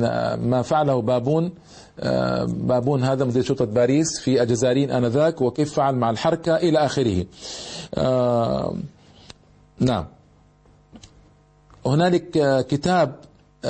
ما 0.49 0.61
فعله 0.61 1.01
بابون. 1.01 1.51
آه 1.99 2.43
بابون 2.43 3.03
هذا 3.03 3.25
مدير 3.25 3.43
شرطة 3.43 3.65
باريس 3.65 4.19
في 4.19 4.41
الجزائريين 4.43 4.91
آنذاك 4.91 5.41
وكيف 5.41 5.73
فعل 5.73 5.95
مع 5.95 6.09
الحركة 6.09 6.55
إلى 6.55 6.79
آخره. 6.85 7.25
آه 7.95 8.75
نعم. 9.79 10.05
هنالك 11.85 12.65
كتاب 12.67 13.15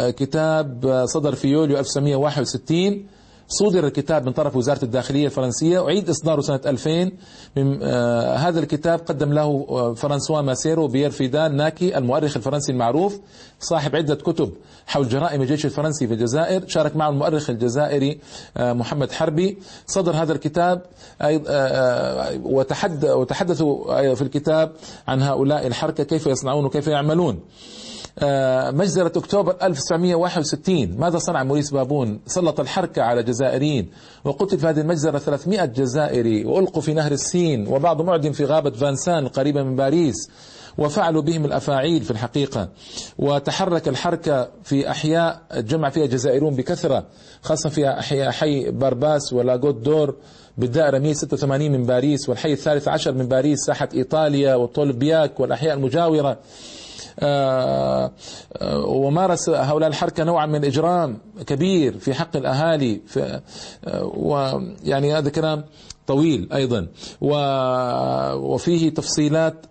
كتاب 0.09 1.03
صدر 1.05 1.35
في 1.35 1.47
يوليو 1.47 1.77
1961 1.79 3.05
صدر 3.49 3.87
الكتاب 3.87 4.25
من 4.25 4.31
طرف 4.31 4.55
وزارة 4.55 4.83
الداخلية 4.83 5.25
الفرنسية. 5.25 5.85
أعيد 5.85 6.09
إصداره 6.09 6.41
سنة 6.41 6.59
2000 6.65 7.11
من 7.55 7.79
آه 7.83 8.35
هذا 8.35 8.59
الكتاب 8.59 8.99
قدم 8.99 9.33
له 9.33 9.65
آه 9.69 9.93
فرانسوا 9.93 10.41
ماسيرو 10.41 10.87
بيير 10.87 11.09
فيدال 11.09 11.55
ناكي 11.55 11.97
المؤرخ 11.97 12.37
الفرنسي 12.37 12.71
المعروف 12.71 13.19
صاحب 13.59 13.95
عدة 13.95 14.15
كتب 14.15 14.51
حول 14.87 15.09
جرائم 15.09 15.41
الجيش 15.41 15.65
الفرنسي 15.65 16.07
في 16.07 16.13
الجزائر. 16.13 16.67
شارك 16.67 16.95
معه 16.95 17.09
المؤرخ 17.09 17.49
الجزائري 17.49 18.19
آه 18.57 18.73
محمد 18.73 19.11
حربي. 19.11 19.57
صدر 19.87 20.11
هذا 20.15 20.33
الكتاب 20.33 20.81
آه، 21.21 21.41
آه، 21.47 22.39
وتحدثوا 23.15 24.13
في 24.13 24.21
الكتاب 24.21 24.71
عن 25.07 25.21
هؤلاء 25.21 25.67
الحركة 25.67 26.03
كيف 26.03 26.27
يصنعون 26.27 26.65
وكيف 26.65 26.87
يعملون. 26.87 27.35
آه، 27.35 27.86
مجزرة 28.71 29.11
أكتوبر 29.17 29.55
1961 29.61 30.97
ماذا 30.97 31.17
صنع 31.17 31.43
موريس 31.43 31.71
بابون؟ 31.71 32.19
سلط 32.27 32.59
الحركى 32.59 33.01
على 33.01 33.23
جزائريين. 33.23 33.89
وقتل 34.25 34.59
في 34.59 34.67
هذه 34.67 34.79
المجزرة 34.79 35.17
300 35.17 35.65
جزائري. 35.65 36.45
وألقوا 36.45 36.81
في 36.81 36.93
نهر 36.93 37.11
السين. 37.11 37.67
وبعضهم 37.67 38.01
أعدم 38.01 38.31
في 38.31 38.45
غابة 38.45 38.69
فانسان 38.69 39.25
القريبة 39.25 39.63
من 39.63 39.75
باريس. 39.75 40.29
وفعلوا 40.77 41.21
بهم 41.21 41.45
الأفاعيل 41.45 42.01
في 42.01 42.11
الحقيقة. 42.11 42.69
وتحرك 43.17 43.87
الحركى 43.87 44.49
في 44.63 44.91
أحياء 44.91 45.41
جمع 45.55 45.89
فيها 45.89 46.05
جزائريون 46.05 46.55
بكثرة. 46.55 47.05
خاصة 47.41 47.69
في 47.69 47.89
أحياء 47.89 48.31
حي 48.31 48.71
بارباس 48.71 49.33
ولاغوت 49.33 49.75
دور 49.75 50.15
بالدائرة 50.57 50.99
186 50.99 51.71
من 51.71 51.83
باريس. 51.83 52.29
والحي 52.29 52.53
الثالث 52.53 52.87
عشر 52.87 53.13
من 53.13 53.27
باريس 53.27 53.59
ساحة 53.59 53.89
إيطاليا 53.93 54.55
وطولبياك 54.55 55.39
والأحياء 55.39 55.73
المجاورة. 55.73 56.29
آه، 56.29 56.31
آه، 56.31 56.37
ومارس 58.85 59.49
هؤلاء 59.49 59.89
الحركة 59.89 60.23
نوعا 60.23 60.45
من 60.45 60.65
إجرام 60.65 61.17
كبير 61.47 61.97
في 61.97 62.13
حق 62.13 62.35
الأهالي 62.35 63.01
آه، 63.17 64.03
ويعني 64.03 65.13
هذا 65.13 65.29
كلام 65.29 65.63
طويل 66.07 66.49
أيضا. 66.53 66.87
وفيه 68.35 68.89
تفصيلات 68.89 69.65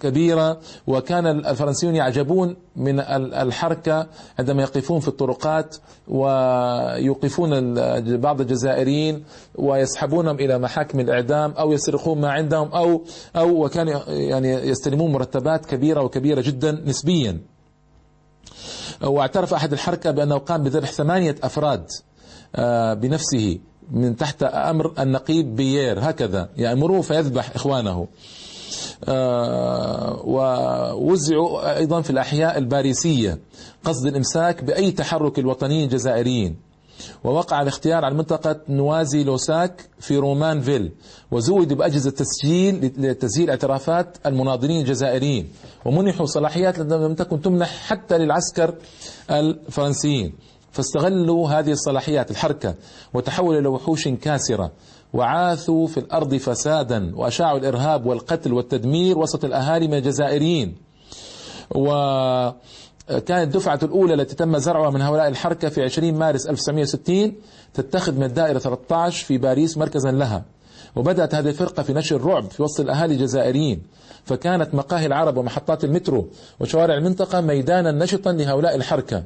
كبيرة. 0.00 0.60
وكان 0.86 1.26
الفرنسيون 1.26 1.96
يعجبون 1.96 2.56
من 2.76 3.00
الحركة 3.00 4.06
عندما 4.38 4.62
يقفون 4.62 5.00
في 5.00 5.08
الطرقات 5.08 5.76
ويوقفون 6.08 7.74
بعض 8.16 8.40
الجزائريين 8.40 9.24
ويسحبونهم 9.54 10.36
إلى 10.36 10.58
محاكم 10.58 11.00
الإعدام 11.00 11.50
أو 11.50 11.72
يسرقون 11.72 12.20
ما 12.20 12.30
عندهم 12.30 12.68
أو 12.68 13.04
أو 13.36 13.64
وكان 13.64 14.00
يعني 14.08 14.52
يستلمون 14.52 15.12
مرتبات 15.12 15.66
كبيرة 15.66 16.02
وكبيرة 16.02 16.40
جدا 16.40 16.82
نسبيا. 16.86 17.40
واعترف 19.02 19.54
أحد 19.54 19.72
الحركة 19.72 20.10
بأنه 20.10 20.38
قام 20.38 20.62
بذبح 20.62 20.92
ثمانية 20.92 21.36
أفراد 21.42 21.86
آه، 22.56 22.94
بنفسه. 22.94 23.58
من 23.92 24.16
تحت 24.16 24.42
أمر 24.42 24.92
النقيب 24.98 25.56
بيير 25.56 25.98
هكذا. 26.00 26.48
يأمره 26.56 27.00
فيذبح 27.00 27.50
إخوانه. 27.54 28.06
آه، 29.08 30.22
ووزعوا 30.24 31.78
أيضا 31.78 32.00
في 32.00 32.10
الأحياء 32.10 32.58
الباريسية 32.58 33.38
قصد 33.84 34.06
الإمساك 34.06 34.64
بأي 34.64 34.90
تحرك 34.90 35.38
الوطنيين 35.38 35.84
الجزائريين. 35.84 36.56
ووقع 37.24 37.62
الاختيار 37.62 38.04
على 38.04 38.14
منطقة 38.14 38.60
نوازي 38.68 39.24
لوساك 39.24 39.88
في 40.00 40.16
رومان 40.16 40.60
فيل 40.60 40.92
وزود 41.30 41.72
بأجهزة 41.72 42.10
تسجيل 42.10 42.92
لتسجيل 42.98 43.50
اعترافات 43.50 44.16
المناضلين 44.26 44.80
الجزائريين. 44.80 45.48
ومنحوا 45.84 46.26
صلاحيات 46.26 46.78
لم 46.78 47.14
تكن 47.14 47.42
تمنح 47.42 47.86
حتى 47.86 48.18
للعسكر 48.18 48.74
الفرنسيين. 49.30 50.32
فاستغلوا 50.72 51.48
هذه 51.48 51.70
الصلاحيات 51.70 52.30
الحركة 52.30 52.74
وتحولوا 53.14 53.60
إلى 53.60 53.68
وحوش 53.68 54.08
كاسرة 54.08 54.72
وعاثوا 55.12 55.86
في 55.86 56.00
الأرض 56.00 56.34
فسادا 56.34 57.12
وأشاعوا 57.16 57.58
الإرهاب 57.58 58.06
والقتل 58.06 58.52
والتدمير 58.52 59.18
وسط 59.18 59.44
الأهالي 59.44 59.88
من 59.88 59.94
الجزائريين. 59.94 60.76
وكانت 61.74 63.30
الدفعة 63.30 63.80
الأولى 63.82 64.14
التي 64.14 64.36
تم 64.36 64.58
زرعها 64.58 64.90
من 64.90 65.02
هؤلاء 65.02 65.28
الحركة 65.28 65.68
في 65.68 65.82
20 65.82 66.14
مارس 66.14 66.46
1960 66.46 67.34
تتخذ 67.74 68.14
من 68.14 68.22
الدائرة 68.22 68.58
13 68.58 69.26
في 69.26 69.38
باريس 69.38 69.78
مركزا 69.78 70.10
لها. 70.10 70.44
وبدأت 70.96 71.34
هذه 71.34 71.48
الفرقة 71.48 71.82
في 71.82 71.92
نشر 71.92 72.16
الرعب 72.16 72.50
في 72.50 72.62
وسط 72.62 72.80
الأهالي 72.80 73.14
الجزائريين. 73.14 73.82
فكانت 74.24 74.74
مقاهي 74.74 75.06
العرب 75.06 75.36
ومحطات 75.36 75.84
المترو 75.84 76.28
وشوارع 76.60 76.94
المنطقة 76.94 77.40
ميدانا 77.40 77.92
نشطا 77.92 78.32
لهؤلاء 78.32 78.76
الحركة. 78.76 79.22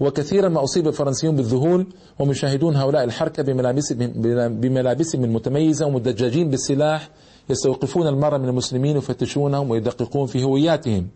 وكثيرا 0.00 0.48
ما 0.48 0.64
أصيب 0.64 0.88
الفرنسيون 0.88 1.36
بالذهول 1.36 1.86
وهم 2.18 2.30
يشاهدون 2.30 2.76
هؤلاء 2.76 3.04
الحركة 3.04 3.42
بملابسهم 3.42 4.12
بملابسهم 4.60 5.24
المتميزة 5.24 5.86
ومدججين 5.86 6.50
بالسلاح 6.50 7.08
يستوقفون 7.50 8.06
المرة 8.06 8.38
من 8.38 8.48
المسلمين 8.48 8.96
ويفتشونهم 8.96 9.70
ويدققون 9.70 10.26
في 10.26 10.42
هوياتهم. 10.42 11.08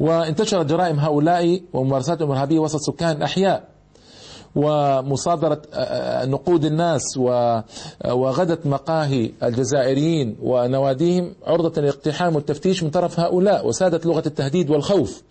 وانتشرت 0.00 0.66
جرائم 0.66 0.98
هؤلاء 0.98 1.60
وممارساتهم 1.72 2.30
الإرهابية 2.30 2.58
وسط 2.58 2.80
سكان 2.80 3.16
الأحياء 3.16 3.68
ومصادرة 4.56 5.62
نقود 6.24 6.64
الناس 6.64 7.02
وغدت 8.10 8.66
مقاهي 8.66 9.30
الجزائريين 9.42 10.36
ونواديهم 10.42 11.34
عرضة 11.46 11.82
للاقتحام 11.82 12.34
والتفتيش 12.36 12.82
من 12.82 12.90
طرف 12.90 13.20
هؤلاء 13.20 13.66
وسادت 13.68 14.06
لغة 14.06 14.22
التهديد 14.26 14.70
والخوف. 14.70 15.22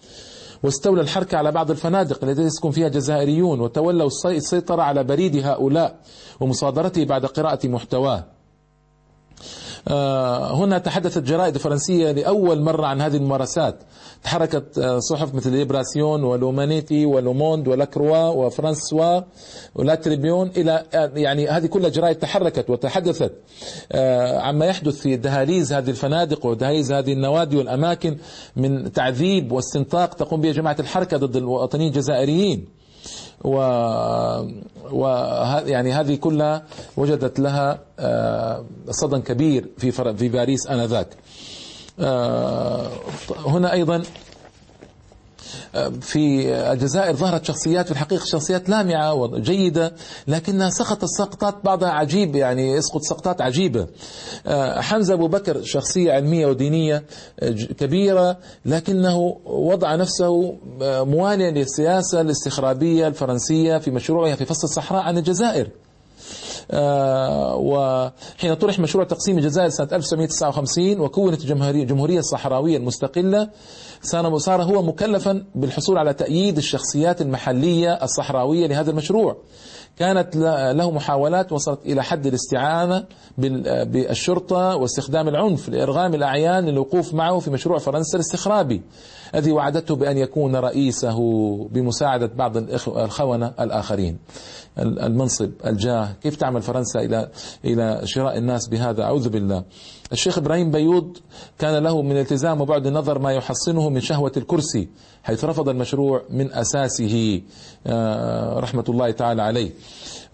واستولى 0.66 1.02
الحركى 1.02 1.38
على 1.38 1.52
بعض 1.52 1.72
الفنادق 1.72 2.24
التي 2.24 2.42
يسكن 2.42 2.72
فيها 2.72 2.88
جزائريون 2.88 3.60
وتولوا 3.60 4.10
السيطرة 4.26 4.82
على 4.82 5.04
بريد 5.04 5.46
هؤلاء 5.46 6.00
ومصادرته 6.40 7.06
بعد 7.06 7.26
قراءة 7.26 7.68
محتواه. 7.68 8.24
هنا 10.52 10.78
تحدثت 10.78 11.24
جرائد 11.24 11.58
فرنسية 11.58 12.12
لأول 12.12 12.62
مرة 12.62 12.86
عن 12.86 13.02
هذه 13.02 13.16
الممارسات. 13.16 13.80
تحركت 14.24 14.78
آه، 14.78 15.00
صحف 15.00 15.34
مثل 15.34 15.52
ليبراسيون 15.52 16.24
ولومانيتي 16.24 17.06
ولوموند 17.06 17.68
ولاكروا 17.68 18.18
وفرانسوا 18.18 19.22
ولا 19.76 19.96
تريبيون 19.96 20.52
إلى 20.58 20.86
آه، 20.94 21.12
يعني 21.16 21.48
هذه 21.48 21.66
كلها 21.66 21.90
جرائد 21.90 22.16
تحركت 22.16 22.70
وتحدثت 22.70 23.32
عما 24.36 24.66
يحدث 24.66 24.98
في 24.98 25.16
دهاليز 25.16 25.74
هذه 25.74 25.90
الفنادق 25.90 26.46
ودهاليز 26.46 26.92
هذه 26.92 27.14
النوادي 27.14 27.58
والأماكن 27.58 28.18
من 28.56 28.92
تعذيب 28.92 29.52
واستنطاق 29.52 30.14
تقوم 30.14 30.42
به 30.42 30.52
جماعة 30.52 30.76
الحركة 30.80 31.18
ضد 31.18 31.36
الوطنيين 31.36 31.90
الجزائريين. 31.90 32.75
و, 33.46 33.58
و 34.92 35.08
يعني 35.66 35.94
هذه 35.94 36.16
كلها 36.16 36.64
وجدت 36.98 37.40
لها 37.40 37.80
آه، 38.00 38.66
صدى 38.90 39.22
كبير 39.22 39.66
في 39.78 39.92
في 39.92 40.30
باريس 40.30 40.68
آنذاك. 40.68 41.08
آه، 42.00 42.88
هنا 43.46 43.74
أيضا 43.74 44.04
في 46.02 46.54
الجزائر 46.74 47.16
ظهرت 47.16 47.46
شخصيات 47.46 47.86
في 47.86 47.92
الحقيقة 47.92 48.26
شخصيات 48.26 48.70
لامعة 48.70 49.14
وجيدة 49.14 49.94
لكنها 50.28 50.70
سقطت 50.70 51.06
سقطات 51.06 51.56
بعضها 51.64 51.90
عجيب 51.90 52.36
يعني 52.36 52.72
يسقط 52.72 53.02
سقطات 53.02 53.42
عجيبة. 53.42 53.88
آه، 54.48 54.82
حمزة 54.82 55.14
أبو 55.14 55.28
بكر 55.28 55.64
شخصية 55.64 56.12
علمية 56.14 56.46
ودينية 56.46 57.04
آه، 57.40 57.52
كبيرة 57.52 58.38
لكنه 58.66 59.38
وضع 59.46 59.96
نفسه 59.96 60.58
آه، 60.82 61.04
مواليا 61.04 61.52
للسياسة 61.52 62.22
الاستخرابية 62.22 63.08
الفرنسية 63.08 63.78
في 63.78 63.92
مشروعها 63.92 64.36
في 64.36 64.46
فصل 64.46 64.68
الصحراء 64.68 65.02
عن 65.02 65.18
الجزائر. 65.18 65.68
وحين 67.56 68.54
طرح 68.54 68.80
مشروع 68.80 69.04
تقسيم 69.04 69.38
الجزائر 69.38 69.70
سنة 69.70 69.88
1959 69.92 71.00
وكونت 71.00 71.42
الجمهورية 71.42 72.20
الصحراوية 72.20 72.78
المستقلة 72.78 73.50
صار 74.38 74.64
هو 74.64 74.82
مكلفا 74.82 75.44
بالحصول 75.56 75.98
على 75.98 76.14
تأييد 76.14 76.58
الشخصيات 76.58 77.22
المحلية 77.22 78.04
الصحراوية 78.04 78.68
لهذا 78.68 78.92
المشروع. 78.92 79.38
كانت 79.98 80.36
له 80.76 80.92
محاولات 80.92 81.52
وصلت 81.52 81.80
إلى 81.86 82.04
حد 82.04 82.26
الاستعانة 82.26 83.04
بالشرطة 83.38 84.76
واستخدام 84.76 85.28
العنف 85.28 85.70
لإرغام 85.70 86.14
الأعيان 86.14 86.66
للوقوف 86.66 87.14
معه 87.14 87.40
في 87.40 87.50
مشروع 87.52 87.78
فرنسا 87.78 88.16
الاستخرابي 88.18 88.82
الذي 89.36 89.52
وعدته 89.52 89.96
بأن 89.96 90.18
يكون 90.18 90.56
رئيسه 90.56 91.18
بمساعدة 91.72 92.26
بعض 92.36 92.58
الخونة 92.88 93.54
الآخرين. 93.60 94.18
المنصب 94.80 95.52
الجاه. 95.66 96.14
كيف 96.24 96.36
تعمل 96.36 96.62
فرنسا 96.62 97.00
إلى 97.00 97.30
إلى 97.66 98.02
شراء 98.04 98.38
الناس 98.38 98.68
بهذا؟ 98.68 99.04
أعوذ 99.04 99.30
بالله. 99.30 99.64
الشيخ 100.12 100.38
إبراهيم 100.38 100.72
بيوض 100.72 101.18
كان 101.60 101.84
له 101.84 102.02
من 102.02 102.18
التزام 102.18 102.62
وبعد 102.62 102.88
النظر 102.88 103.20
ما 103.20 103.32
يحصنه 103.34 103.90
من 103.90 104.02
شهوة 104.02 104.32
الكرسي 104.38 104.90
حيث 105.24 105.46
رفض 105.46 105.70
المشروع 105.70 106.22
من 106.30 106.54
أساسه. 106.54 107.42
آه، 107.88 108.60
رحمة 108.60 108.86
الله 108.90 109.12
تعالى 109.12 109.42
عليه. 109.42 109.72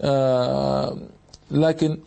آه، 0.00 0.96
لكن 1.52 1.98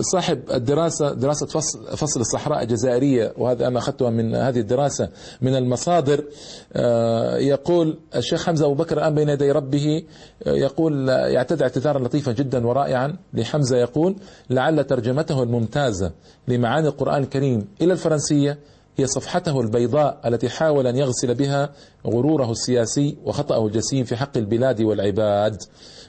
صاحب 0.00 0.40
الدراسة 0.50 1.14
دراسة 1.14 1.46
فصل, 1.46 1.96
فصل 1.96 2.20
الصحراء 2.20 2.62
الجزائرية 2.62 3.32
وهذا 3.38 3.66
أنا 3.66 3.78
أخذتها 3.78 4.10
من 4.10 4.34
هذه 4.34 4.60
الدراسة 4.60 5.08
من 5.42 5.56
المصادر 5.56 6.24
آه، 6.72 7.36
يقول 7.36 7.98
الشيخ 8.16 8.46
حمزة 8.46 8.66
أبو 8.66 8.74
بكر 8.74 8.98
الآن 8.98 9.14
بين 9.14 9.28
يدي 9.28 9.50
ربه 9.50 10.02
آه، 10.46 10.50
يقول 10.50 11.08
يعتذر 11.08 11.62
اعتذارا 11.62 11.98
لطيفا 11.98 12.32
جدا 12.32 12.66
ورائعا 12.66 13.16
لحمزة 13.34 13.76
يقول 13.76 14.16
لعل 14.50 14.84
ترجمته 14.84 15.42
الممتازة 15.42 16.12
لمعاني 16.48 16.88
القرآن 16.88 17.22
الكريم 17.22 17.68
إلى 17.80 17.92
الفرنسية 17.92 18.58
هي 18.96 19.06
صفحته 19.06 19.60
البيضاء 19.60 20.20
التي 20.26 20.48
حاول 20.48 20.86
أن 20.86 20.96
يغسل 20.96 21.34
بها 21.34 21.70
غروره 22.06 22.50
السياسي 22.50 23.16
وخطأه 23.24 23.66
الجسيم 23.66 24.04
في 24.04 24.16
حق 24.16 24.36
البلاد 24.36 24.82
والعباد. 24.82 25.56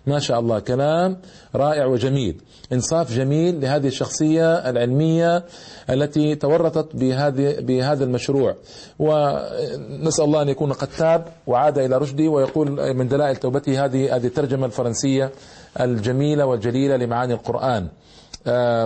ما 0.08 0.20
شاء 0.20 0.40
الله 0.40 0.60
كلام 0.60 1.18
رائع 1.56 1.86
وجميل. 1.86 2.42
انصاف 2.73 3.13
جميل 3.13 3.62
لهذه 3.62 3.88
الشخصية 3.88 4.69
العلمية 4.69 5.43
التي 5.89 6.36
تورطت 6.36 6.95
بهذه 6.95 7.60
بهذا 7.60 8.04
المشروع. 8.04 8.56
ونسأل 8.99 10.26
الله 10.26 10.41
أن 10.41 10.49
يكون 10.49 10.73
قد 10.73 10.88
تاب 10.88 11.26
وعاد 11.47 11.78
إلى 11.78 11.97
رشدي 11.97 12.28
ويقول 12.28 12.93
من 12.95 13.08
دلائل 13.08 13.36
توبته 13.36 13.86
هذه 13.86 14.15
هذه 14.15 14.28
الترجمة 14.28 14.65
الفرنسية 14.65 15.32
الجميلة 15.80 16.45
والجليلة 16.45 16.95
لمعاني 16.95 17.34
القرآن. 17.34 17.84
آه، 17.84 17.89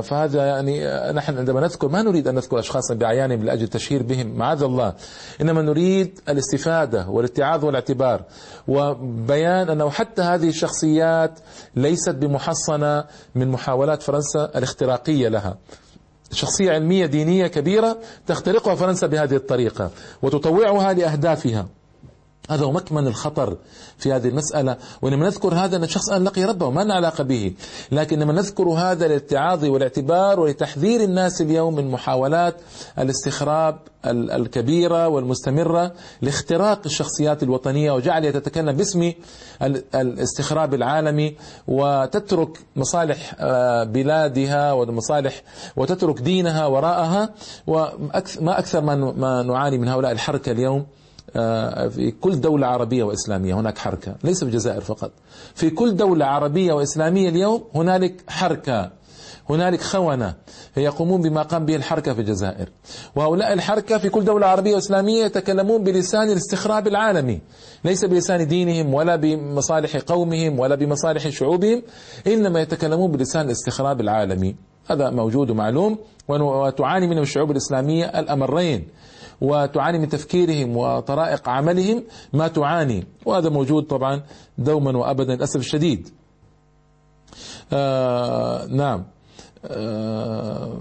فهذا 0.01 0.45
يعني 0.45 0.87
آه، 0.87 1.11
نحن 1.11 1.37
عندما 1.37 1.61
نذكر 1.61 1.87
ما 1.87 2.01
نريد 2.01 2.27
أن 2.27 2.35
نذكر 2.35 2.59
أشخاصا 2.59 2.93
بعيانهم 2.93 3.43
لأجل 3.43 3.63
التشهير 3.63 4.03
بهم 4.03 4.27
معاذ 4.27 4.63
الله. 4.63 4.93
إنما 5.41 5.61
نريد 5.61 6.19
الاستفادة 6.29 7.07
والاتعاظ 7.09 7.65
والاعتبار. 7.65 8.23
وبيان 8.67 9.69
أنه 9.69 9.89
حتى 9.89 10.21
هذه 10.21 10.49
الشخصيات 10.49 11.39
ليست 11.75 12.15
بمحصنة 12.15 13.03
من 13.35 13.47
محاولات 13.47 14.03
فرنسا 14.03 14.51
الاختراقية 14.55 15.27
لها. 15.27 15.57
شخصية 16.31 16.71
علمية 16.71 17.05
دينية 17.05 17.47
كبيرة 17.47 17.97
تخترقها 18.27 18.75
فرنسا 18.75 19.07
بهذه 19.07 19.35
الطريقة 19.35 19.91
وتطوعها 20.21 20.93
لأهدافها. 20.93 21.67
هذا 22.49 22.65
هو 22.65 22.71
مكمن 22.71 23.07
الخطر 23.07 23.57
في 23.97 24.13
هذه 24.13 24.27
المسألة. 24.27 24.77
ولما 25.01 25.25
نذكر 25.25 25.53
هذا 25.53 25.77
أن 25.77 25.83
الشخص 25.83 26.09
الآن 26.09 26.23
لقي 26.23 26.43
ربه 26.43 26.69
ما 26.69 26.81
لنا 26.81 26.93
علاقة 26.93 27.23
به. 27.23 27.53
لكن 27.91 28.19
لما 28.19 28.33
نذكر 28.33 28.63
هذا 28.63 29.07
للاتعاظ 29.07 29.65
والاعتبار 29.65 30.39
ولتحذير 30.39 31.01
الناس 31.03 31.41
اليوم 31.41 31.75
من 31.75 31.91
محاولات 31.91 32.55
الاستخراب 32.99 33.79
الكبيرة 34.05 35.07
والمستمرة 35.07 35.93
لاختراق 36.21 36.81
الشخصيات 36.85 37.43
الوطنية 37.43 37.91
وجعلها 37.91 38.31
تتكلم 38.31 38.71
باسم 38.71 39.13
الاستخراب 39.95 40.73
العالمي 40.73 41.35
وتترك 41.67 42.59
مصالح 42.75 43.35
آه، 43.39 43.83
بلادها 43.83 44.73
ومصالح 44.73 45.41
وتترك 45.75 46.21
دينها 46.21 46.65
وراءها. 46.65 47.29
وما 47.67 48.59
أكثر 48.59 48.81
ما 48.81 49.43
نعاني 49.43 49.77
من 49.77 49.87
هؤلاء 49.87 50.11
الحركة 50.11 50.51
اليوم. 50.51 50.85
في 51.89 52.13
كل 52.21 52.41
دولة 52.41 52.67
عربية 52.67 53.03
وإسلامية 53.03 53.53
هناك 53.53 53.77
حركة 53.77 54.15
ليس 54.23 54.39
في 54.39 54.45
الجزائر 54.45 54.81
فقط. 54.81 55.11
في 55.55 55.69
كل 55.69 55.95
دولة 55.95 56.25
عربية 56.25 56.73
وإسلامية 56.73 57.29
اليوم 57.29 57.63
هنالك 57.75 58.23
حركة 58.27 58.91
هنالك 59.49 59.81
خونة 59.81 60.35
يقومون 60.77 61.21
بما 61.21 61.41
قام 61.41 61.65
به 61.65 61.75
الحركة 61.75 62.13
في 62.13 62.21
الجزائر. 62.21 62.69
وهؤلاء 63.15 63.53
الحركة 63.53 63.97
في 63.97 64.09
كل 64.09 64.25
دولة 64.25 64.47
عربية 64.47 64.75
وإسلامية 64.75 65.25
يتكلمون 65.25 65.83
بلسان 65.83 66.29
الاستخراب 66.29 66.87
العالمي. 66.87 67.41
ليس 67.85 68.05
بلسان 68.05 68.47
دينهم 68.47 68.93
ولا 68.93 69.15
بمصالح 69.15 69.97
قومهم 69.97 70.59
ولا 70.59 70.75
بمصالح 70.75 71.29
شعوبهم 71.29 71.81
إنما 72.27 72.61
يتكلمون 72.61 73.11
بلسان 73.11 73.45
الاستخراب 73.45 74.01
العالمي. 74.01 74.55
هذا 74.89 75.09
موجود 75.09 75.49
ومعلوم 75.49 75.97
وتعاني 76.27 77.07
منه 77.07 77.21
الشعوب 77.21 77.51
الإسلامية 77.51 78.05
الأمرين. 78.05 78.87
وتعاني 79.41 79.99
من 79.99 80.09
تفكيرهم 80.09 80.77
وطرائق 80.77 81.49
عملهم 81.49 82.03
ما 82.33 82.47
تعاني. 82.47 83.07
وهذا 83.25 83.49
موجود 83.49 83.83
طبعا 83.83 84.23
دوما 84.57 84.97
وابدا 84.97 85.35
للأسف 85.35 85.59
الشديد. 85.59 86.09
آه 87.73 88.65
نعم. 88.65 89.05
آه 89.65 90.77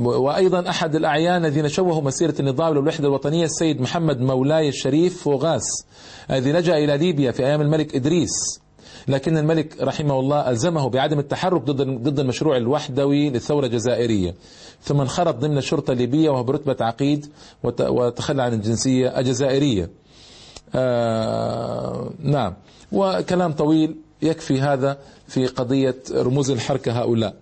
وأيضا 0.00 0.68
أحد 0.68 0.94
الأعيان 0.94 1.44
الذين 1.44 1.68
شوهوا 1.68 2.02
مسيرة 2.02 2.34
النضال 2.40 2.76
والوحده 2.76 3.08
الوطنية 3.08 3.44
السيد 3.44 3.80
محمد 3.80 4.20
مولاي 4.20 4.68
الشريف 4.68 5.22
فوغاس 5.22 5.86
الذي 6.30 6.52
لجأ 6.52 6.76
إلى 6.76 6.98
ليبيا 6.98 7.30
في 7.30 7.46
أيام 7.46 7.60
الملك 7.60 7.94
إدريس. 7.94 8.30
لكن 9.08 9.36
الملك 9.36 9.82
رحمه 9.82 10.20
الله 10.20 10.50
ألزمه 10.50 10.88
بعدم 10.88 11.18
التحرك 11.18 11.62
ضد 11.62 11.82
ضد 12.02 12.20
المشروع 12.20 12.56
الوحدوي 12.56 13.30
للثورة 13.30 13.66
الجزائرية. 13.66 14.34
ثم 14.82 15.00
انخرط 15.00 15.34
ضمن 15.34 15.58
الشرطة 15.58 15.92
الليبية 15.92 16.30
وهو 16.30 16.42
برتبة 16.42 16.76
عقيد 16.80 17.26
وتخلى 17.62 18.42
عن 18.42 18.52
الجنسية 18.52 19.18
الجزائرية. 19.18 19.90
آه 20.74 22.10
نعم. 22.22 22.54
وكلام 22.92 23.52
طويل 23.52 23.96
يكفي 24.22 24.60
هذا 24.60 24.98
في 25.28 25.46
قضية 25.46 25.96
رموز 26.12 26.50
الحركة 26.50 26.92
هؤلاء. 26.92 27.34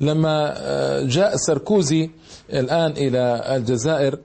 لما 0.00 0.54
آه، 0.56 1.02
جاء 1.02 1.36
ساركوزي 1.36 2.10
الآن 2.52 2.90
إلى 2.90 3.42
الجزائر 3.56 4.18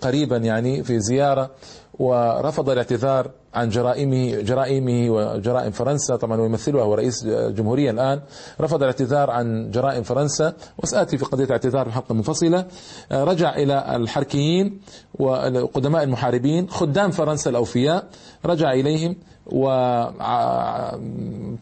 قريبا 0.00 0.36
يعني 0.36 0.84
في 0.84 1.00
زيارة 1.00 1.50
ورفض 1.98 2.70
الاعتذار 2.70 3.30
عن 3.54 3.68
جرائمه 3.68 4.40
جرائمه 4.40 5.10
وجرائم 5.10 5.70
فرنسا. 5.70 6.16
طبعا 6.16 6.46
يمثلها 6.46 6.82
هو 6.82 6.94
رئيس 6.94 7.24
الجمهورية 7.26 7.90
الآن. 7.90 8.20
رفض 8.60 8.82
الاعتذار 8.82 9.30
عن 9.30 9.70
جرائم 9.70 10.02
فرنسا. 10.02 10.52
وسآتي 10.82 11.18
في 11.18 11.24
قضية 11.24 11.44
الاعتذار 11.44 11.84
في 11.84 11.92
حلقة 11.92 12.14
منفصلة 12.14 12.66
رجع 13.12 13.56
إلى 13.56 13.96
الحركيين 13.96 14.80
وقدماء 15.18 16.02
المحاربين 16.02 16.70
خدام 16.70 17.10
فرنسا 17.10 17.50
الأوفياء 17.50 18.04
رجع 18.46 18.72
إليهم 18.72 19.16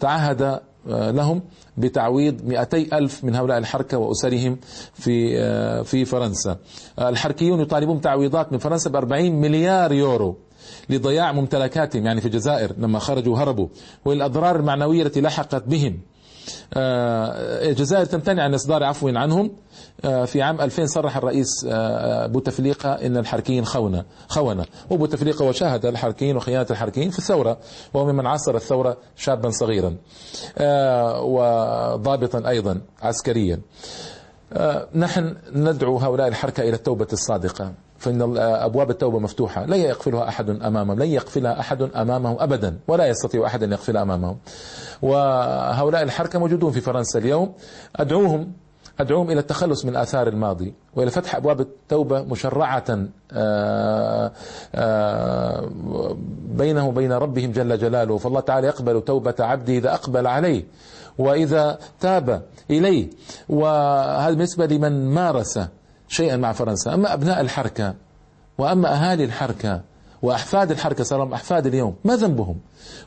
وتعهد 0.00 0.60
لهم 0.86 1.42
بتعويض 1.76 2.44
200 2.44 2.86
ألف 2.92 3.24
من 3.24 3.34
هؤلاء 3.34 3.58
الحركة 3.58 3.98
وأسرهم 3.98 4.58
في 4.94 5.84
في 5.84 6.04
فرنسا. 6.04 6.56
الحركيون 6.98 7.60
يطالبون 7.60 8.00
تعويضات 8.00 8.52
من 8.52 8.58
فرنسا 8.58 8.90
ب 8.90 8.96
40 8.96 9.40
مليار 9.40 9.92
يورو. 9.92 10.36
لضياع 10.90 11.32
ممتلكاتهم 11.32 12.06
يعني 12.06 12.20
في 12.20 12.26
الجزائر 12.26 12.72
لما 12.78 12.98
خرجوا 12.98 13.38
هربوا 13.38 13.68
والأضرار 14.04 14.56
المعنوية 14.56 15.02
التي 15.02 15.20
لحقت 15.20 15.64
بهم. 15.66 16.00
آه، 16.74 17.70
الجزائر 17.70 18.04
تمتنع 18.04 18.42
عن 18.42 18.54
إصدار 18.54 18.84
عفو 18.84 19.08
عنهم. 19.08 19.50
آه، 20.04 20.24
في 20.24 20.42
عام 20.42 20.60
2000 20.60 20.86
صرح 20.86 21.16
الرئيس 21.16 21.48
آه، 21.68 22.26
بوتفليقة 22.26 22.92
إن 22.92 23.16
الحركيين 23.16 23.64
خونة. 23.64 24.04
خونة 24.28 24.64
وبوتفليقة 24.90 25.44
وشاهد 25.44 25.86
الحركيين 25.86 26.36
وخيانة 26.36 26.66
الحركيين 26.70 27.10
في 27.10 27.18
الثورة 27.18 27.58
وهو 27.94 28.12
ممن 28.12 28.26
عاصر 28.26 28.56
الثورة 28.56 28.96
شابا 29.16 29.50
صغيرا 29.50 29.96
وضابطا 31.20 32.48
أيضا 32.48 32.80
عسكريا. 33.02 33.60
نحن 34.94 35.36
ندعو 35.52 35.96
هؤلاء 35.96 36.28
الحركة 36.28 36.60
إلى 36.60 36.74
التوبة 36.76 37.06
الصادقة. 37.12 37.72
فإن 38.02 38.36
أبواب 38.38 38.90
التوبة 38.90 39.18
مفتوحة. 39.18 39.64
لا 39.66 39.76
يقفلها 39.76 40.28
أحد 40.28 40.50
أمامهم. 40.50 40.98
لن 40.98 41.08
يقفلها 41.08 41.60
أحد 41.60 41.82
أمامهم 41.82 42.36
أبدا. 42.40 42.78
ولا 42.88 43.06
يستطيع 43.06 43.46
أحد 43.46 43.62
أن 43.62 43.72
يقفلها 43.72 44.02
أمامهم. 44.02 44.36
وهؤلاء 45.02 46.02
الحركة 46.02 46.38
موجودون 46.38 46.72
في 46.72 46.80
فرنسا 46.80 47.18
اليوم. 47.18 47.52
أدعوهم 47.96 48.52
أدعوهم 49.00 49.30
إلى 49.30 49.40
التخلص 49.40 49.84
من 49.84 49.96
آثار 49.96 50.28
الماضي 50.28 50.74
وإلى 50.96 51.10
فتح 51.10 51.36
أبواب 51.36 51.60
التوبة 51.60 52.22
مشرعة 52.22 53.06
آه، 53.32 54.32
آه، 54.74 55.68
بينه 56.58 56.88
وبين 56.88 57.12
ربهم 57.12 57.52
جل 57.52 57.78
جلاله. 57.78 58.18
فالله 58.18 58.40
تعالى 58.40 58.66
يقبل 58.66 59.02
توبة 59.02 59.34
عبده 59.40 59.72
إذا 59.72 59.94
أقبل 59.94 60.26
عليه 60.26 60.64
وإذا 61.18 61.78
تاب 62.00 62.42
إليه. 62.70 63.10
وهذا 63.48 64.30
بالنسبة 64.30 64.66
لمن 64.66 65.14
مارس 65.14 65.58
شيئا 66.12 66.36
مع 66.36 66.52
فرنسا. 66.52 66.94
أما 66.94 67.14
أبناء 67.14 67.40
الحركة 67.40 67.94
وأما 68.58 68.94
أهالي 68.94 69.24
الحركة 69.24 69.80
وأحفاد 70.22 70.70
الحركة 70.70 71.04
صاروا 71.04 71.34
أحفاد 71.34 71.66
اليوم. 71.66 71.94
ما 72.04 72.16
ذنبهم؟ 72.16 72.56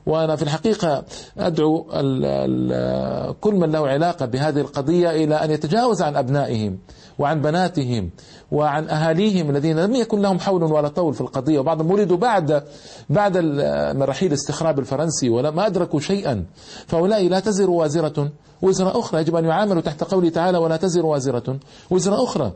وأنا 0.06 0.36
في 0.36 0.44
الحقيقة 0.44 1.04
أدعو 1.38 1.88
ال 1.94 2.26
ال 2.26 3.40
كل 3.40 3.54
من 3.54 3.72
له 3.72 3.88
علاقة 3.88 4.26
بهذه 4.26 4.60
القضية 4.60 5.10
إلى 5.10 5.36
أن 5.36 5.52
يتجاوز 5.52 6.02
عن 6.02 6.16
أبنائهم 6.16 6.78
وعن 7.20 7.42
بناتهم 7.42 8.10
وعن 8.52 8.90
أهاليهم 8.90 9.50
الذين 9.50 9.80
لم 9.80 9.96
يكن 9.96 10.22
لهم 10.22 10.40
حول 10.40 10.64
ولا 10.64 10.88
طول 10.88 11.14
في 11.14 11.22
القضية. 11.22 11.60
وبعضهم 11.60 11.92
ولدوا 11.92 12.18
بعد 12.18 12.64
بعد 13.10 13.38
رحيل 14.02 14.28
الاستخراب 14.28 14.80
الفرنسي 14.80 15.30
وما 15.30 15.66
أدركوا 15.66 16.00
شيئا. 16.00 16.46
فهؤلاء 16.88 17.28
لا 17.28 17.40
تزر 17.40 17.70
وازرة. 17.70 18.32
وزر 18.62 19.00
أخرى 19.00 19.22
يجب 19.22 19.36
أن 19.36 19.46
يعاملوا 19.46 19.82
تحت 19.82 20.04
قوله 20.04 20.30
تعالى 20.30 20.58
ولا 20.58 20.78
تزر 20.78 21.06
وازرة. 21.06 21.60
وزر 21.90 22.24
أخرى 22.24 22.52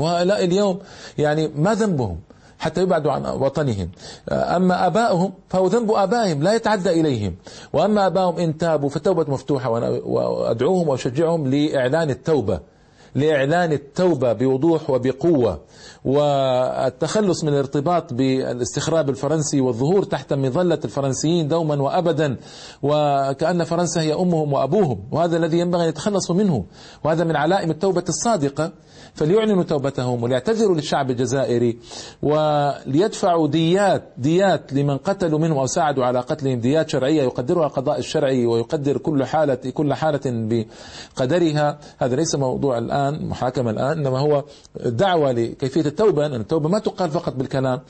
وهؤلاء 0.00 0.44
اليوم 0.44 0.78
يعني 1.18 1.50
ما 1.56 1.74
ذنبهم 1.74 2.20
حتى 2.58 2.82
يبعدوا 2.82 3.12
عن 3.12 3.26
وطنهم. 3.26 3.90
أما 4.28 4.86
آبائهم 4.86 5.32
فهو 5.48 5.66
ذنب 5.66 5.90
آبائهم 5.90 6.42
لا 6.42 6.54
يتعدى 6.54 6.90
إليهم. 6.90 7.34
وأما 7.72 8.06
آبائهم 8.06 8.36
إن 8.36 8.58
تابوا 8.58 8.88
فالتوبة 8.88 9.24
مفتوحة 9.28 9.70
وأدعوهم 10.04 10.88
وأشجعهم 10.88 11.46
لإعلان 11.46 12.10
التوبة 12.10 12.60
لإعلان 13.14 13.72
التوبة 13.72 14.32
بوضوح 14.32 14.90
وبقوة. 14.90 15.60
والتخلص 16.04 17.44
من 17.44 17.48
الارتباط 17.48 18.14
بالاستخراب 18.14 19.10
الفرنسي 19.10 19.60
والظهور 19.60 20.02
تحت 20.02 20.32
مظلة 20.32 20.78
الفرنسيين 20.84 21.48
دوما 21.48 21.82
وأبدا. 21.82 22.36
وكأن 22.82 23.64
فرنسا 23.64 24.00
هي 24.00 24.14
أمهم 24.14 24.52
وأبوهم 24.52 25.00
وهذا 25.12 25.36
الذي 25.36 25.58
ينبغي 25.58 25.84
أن 25.84 25.88
يتخلصوا 25.88 26.34
منه. 26.34 26.64
وهذا 27.04 27.24
من 27.24 27.36
علائم 27.36 27.70
التوبة 27.70 28.04
الصادقة. 28.08 28.72
فليعلنوا 29.14 29.62
توبتهم 29.62 30.22
وليعتذروا 30.22 30.74
للشعب 30.74 31.10
الجزائري 31.10 31.78
وليدفعوا 32.22 33.48
ديات 33.48 34.02
ديات 34.18 34.72
لمن 34.72 34.96
قتلوا 34.96 35.38
منهم 35.38 35.58
أو 35.58 35.66
ساعدوا 35.66 36.04
على 36.04 36.20
قتلهم. 36.20 36.60
ديات 36.60 36.90
شرعية 36.90 37.22
يقدرها 37.22 37.66
القضاء 37.66 37.98
الشرعي 37.98 38.46
ويقدر 38.46 38.98
كل 38.98 39.24
حاله 39.24 39.54
كل 39.54 39.94
حالة 39.94 40.20
بقدرها. 40.26 41.78
هذا 41.98 42.16
ليس 42.16 42.34
موضوع 42.34 42.78
الآن 42.78 43.28
محاكمة 43.28 43.70
الآن 43.70 43.98
إنما 43.98 44.18
هو 44.18 44.44
دعوة 44.86 45.32
لكيفية 45.32 45.80
التوبة 45.80 46.26
ان 46.26 46.34
التوبة 46.34 46.68
ما 46.68 46.78
تقال 46.78 47.10
فقط 47.10 47.34
بالكلام 47.34 47.80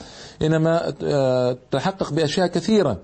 إنما 0.41 0.93
آه، 1.03 1.57
تحقق 1.71 2.13
بأشياء 2.13 2.47
كثيرة. 2.47 2.97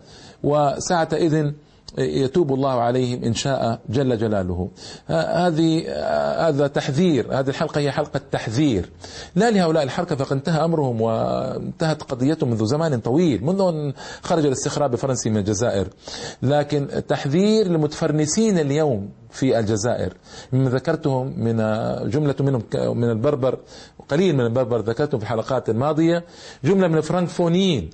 وساعتئذ 0.43 1.51
يتوب 1.97 2.53
الله 2.53 2.81
عليهم 2.81 3.23
إن 3.23 3.33
شاء 3.33 3.79
جل 3.89 4.17
جلاله. 4.17 4.69
هذه 5.07 5.83
هذا 6.47 6.67
تحذير 6.67 7.39
هذه 7.39 7.49
الحلقة 7.49 7.79
هي 7.79 7.91
حلقة 7.91 8.21
تحذير. 8.31 8.89
لا 9.35 9.51
لهؤلاء 9.51 9.83
الحركة 9.83 10.15
فقد 10.15 10.31
انتهى 10.31 10.65
أمرهم 10.65 11.01
وانتهت 11.01 12.03
قضيتهم 12.03 12.49
منذ 12.49 12.65
زمان 12.65 12.99
طويل 12.99 13.45
منذ 13.45 13.61
أن 13.61 13.93
خرج 14.21 14.45
الاستخراب 14.45 14.93
الفرنسي 14.93 15.29
من 15.29 15.37
الجزائر. 15.37 15.87
لكن 16.41 16.87
تحذير 17.07 17.67
للمتفرنسين 17.67 18.59
اليوم 18.59 19.09
في 19.29 19.59
الجزائر. 19.59 20.13
مما 20.53 20.69
ذكرتهم 20.69 21.39
من 21.39 21.57
جملة 22.09 22.35
منهم 22.39 22.63
من 22.73 23.09
البربر 23.09 23.59
قليل 24.09 24.35
من 24.35 24.45
البربر 24.45 24.79
ذكرتهم 24.79 25.19
في 25.19 25.25
الحلقات 25.25 25.69
الماضية 25.69 26.25
جملة 26.63 26.87
من 26.87 26.97
الفرنكفونيين. 26.97 27.89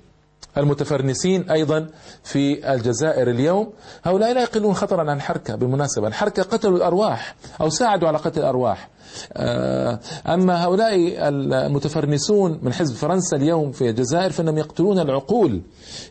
المتفرنسين 0.56 1.50
أيضا 1.50 1.86
في 2.24 2.74
الجزائر 2.74 3.30
اليوم. 3.30 3.72
هؤلاء 4.04 4.32
لا 4.32 4.42
يقلون 4.42 4.74
خطرا 4.74 5.10
عن 5.10 5.16
الحركة 5.16 5.54
بالمناسبة 5.54 6.08
الحركة 6.08 6.42
قتلوا 6.42 6.76
الأرواح 6.76 7.36
أو 7.60 7.68
ساعدوا 7.68 8.08
على 8.08 8.18
قتل 8.18 8.40
الأرواح. 8.40 8.88
آه، 9.32 10.00
أما 10.26 10.64
هؤلاء 10.64 10.94
المتفرنسون 11.28 12.58
من 12.62 12.72
حزب 12.72 12.94
فرنسا 12.94 13.36
اليوم 13.36 13.72
في 13.72 13.90
الجزائر 13.90 14.30
فإنهم 14.30 14.58
يقتلون 14.58 14.98
العقول 14.98 15.62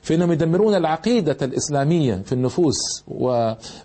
فإنهم 0.02 0.32
يدمرون 0.32 0.76
العقيدة 0.76 1.38
الإسلامية 1.42 2.22
في 2.26 2.32
النفوس 2.32 3.04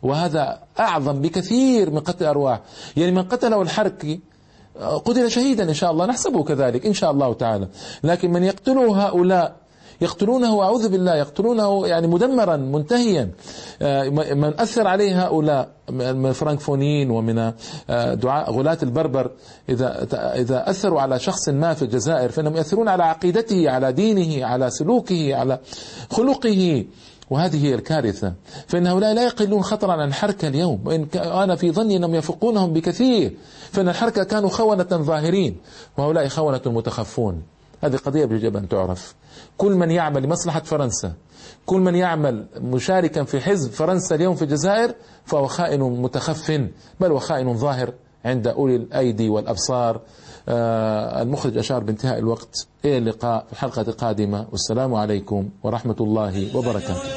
وهذا 0.03 0.59
أعظم 0.81 1.21
بكثير 1.21 1.91
من 1.91 2.01
قتل 2.01 2.25
الأرواح. 2.25 2.61
يعني 2.97 3.13
من 3.13 3.23
قتله 3.23 3.63
الحركي 3.63 4.21
قتل 4.81 5.31
شهيدا 5.31 5.65
إن 5.69 5.75
شاء 5.75 5.91
الله 5.91 6.07
نحسبه 6.07 6.45
كذلك 6.45 6.87
إن 6.87 6.93
شاء 6.93 7.11
الله 7.11 7.33
تعالى. 7.35 7.69
لكن 8.05 8.33
من 8.33 8.43
يقتله 8.43 9.07
هؤلاء 9.07 9.57
يقتلونه 10.01 10.63
أعوذ 10.63 10.89
بالله 10.89 11.17
يقتلونه 11.17 11.87
يعني 11.87 12.07
مدمرا 12.07 12.57
منتهيا. 12.57 13.31
آه، 13.83 14.09
من 14.35 14.61
أثر 14.61 14.87
عليه 14.87 15.27
هؤلاء 15.27 15.69
من 15.91 16.27
الفرنكفونيين 16.27 17.11
ومن 17.11 17.39
آه، 17.91 18.15
دعاء 18.15 18.53
غلاة 18.53 18.79
البربر. 18.83 19.31
إذا 19.69 20.07
إذا 20.13 20.71
أثروا 20.71 21.01
على 21.01 21.19
شخص 21.19 21.49
ما 21.49 21.75
في 21.75 21.83
الجزائر 21.83 22.31
فإنهم 22.31 22.57
يأثرون 22.57 22.89
على 22.89 23.05
عقيدته 23.05 23.71
على 23.71 23.93
دينه 23.93 24.47
على 24.47 24.71
سلوكه 24.71 25.37
على 25.37 25.59
خلقه. 26.11 26.85
وهذه 27.31 27.67
هي 27.67 27.75
الكارثة. 27.75 28.33
فإن 28.67 28.87
هؤلاء 28.87 29.15
لا 29.15 29.25
يقلون 29.25 29.63
خطرا 29.63 29.93
عن 29.93 30.09
الحركة 30.09 30.49
اليوم. 30.49 30.81
وإن 30.85 31.07
أنا 31.15 31.57
في 31.57 31.71
ظني 31.71 31.97
أنهم 31.97 32.15
يفوقونهم 32.15 32.73
بكثير. 32.73 33.37
فإن 33.71 33.89
الحركة 33.89 34.25
كانوا 34.25 34.49
خونة 34.49 34.83
ظاهرين. 34.83 35.57
وهؤلاء 35.99 36.29
خونة 36.29 36.63
متخفون. 36.67 37.43
هذه 37.83 37.97
قضية 37.97 38.23
يجب 38.23 38.57
أن 38.57 38.69
تعرف. 38.69 39.15
كل 39.59 39.73
من 39.73 39.91
يعمل 39.91 40.23
لمصلحة 40.23 40.61
فرنسا 40.61 41.13
كل 41.67 41.81
من 41.81 41.95
يعمل 41.95 42.47
مشاركا 42.57 43.25
في 43.25 43.41
حزب 43.41 43.71
فرنسا 43.71 44.15
اليوم 44.15 44.35
في 44.35 44.43
الجزائر 44.43 44.95
فهو 45.25 45.47
خائن 45.47 45.81
متخف 45.81 46.69
بل 47.01 47.13
وخائن 47.13 47.55
ظاهر 47.55 47.93
عند 48.25 48.47
أولي 48.47 48.77
الأيدي 48.77 49.29
والأبصار. 49.29 50.01
آه 50.49 51.23
المخرج 51.23 51.59
أشار 51.59 51.83
بانتهاء 51.83 52.19
الوقت 52.19 52.67
إلى 52.85 52.99
اللقاء 52.99 53.45
في 53.47 53.53
الحلقة 53.53 53.83
القادمة 53.83 54.47
والسلام 54.53 54.95
عليكم 54.95 55.49
ورحمة 55.63 55.97
الله 56.01 56.57
وبركاته. 56.57 57.03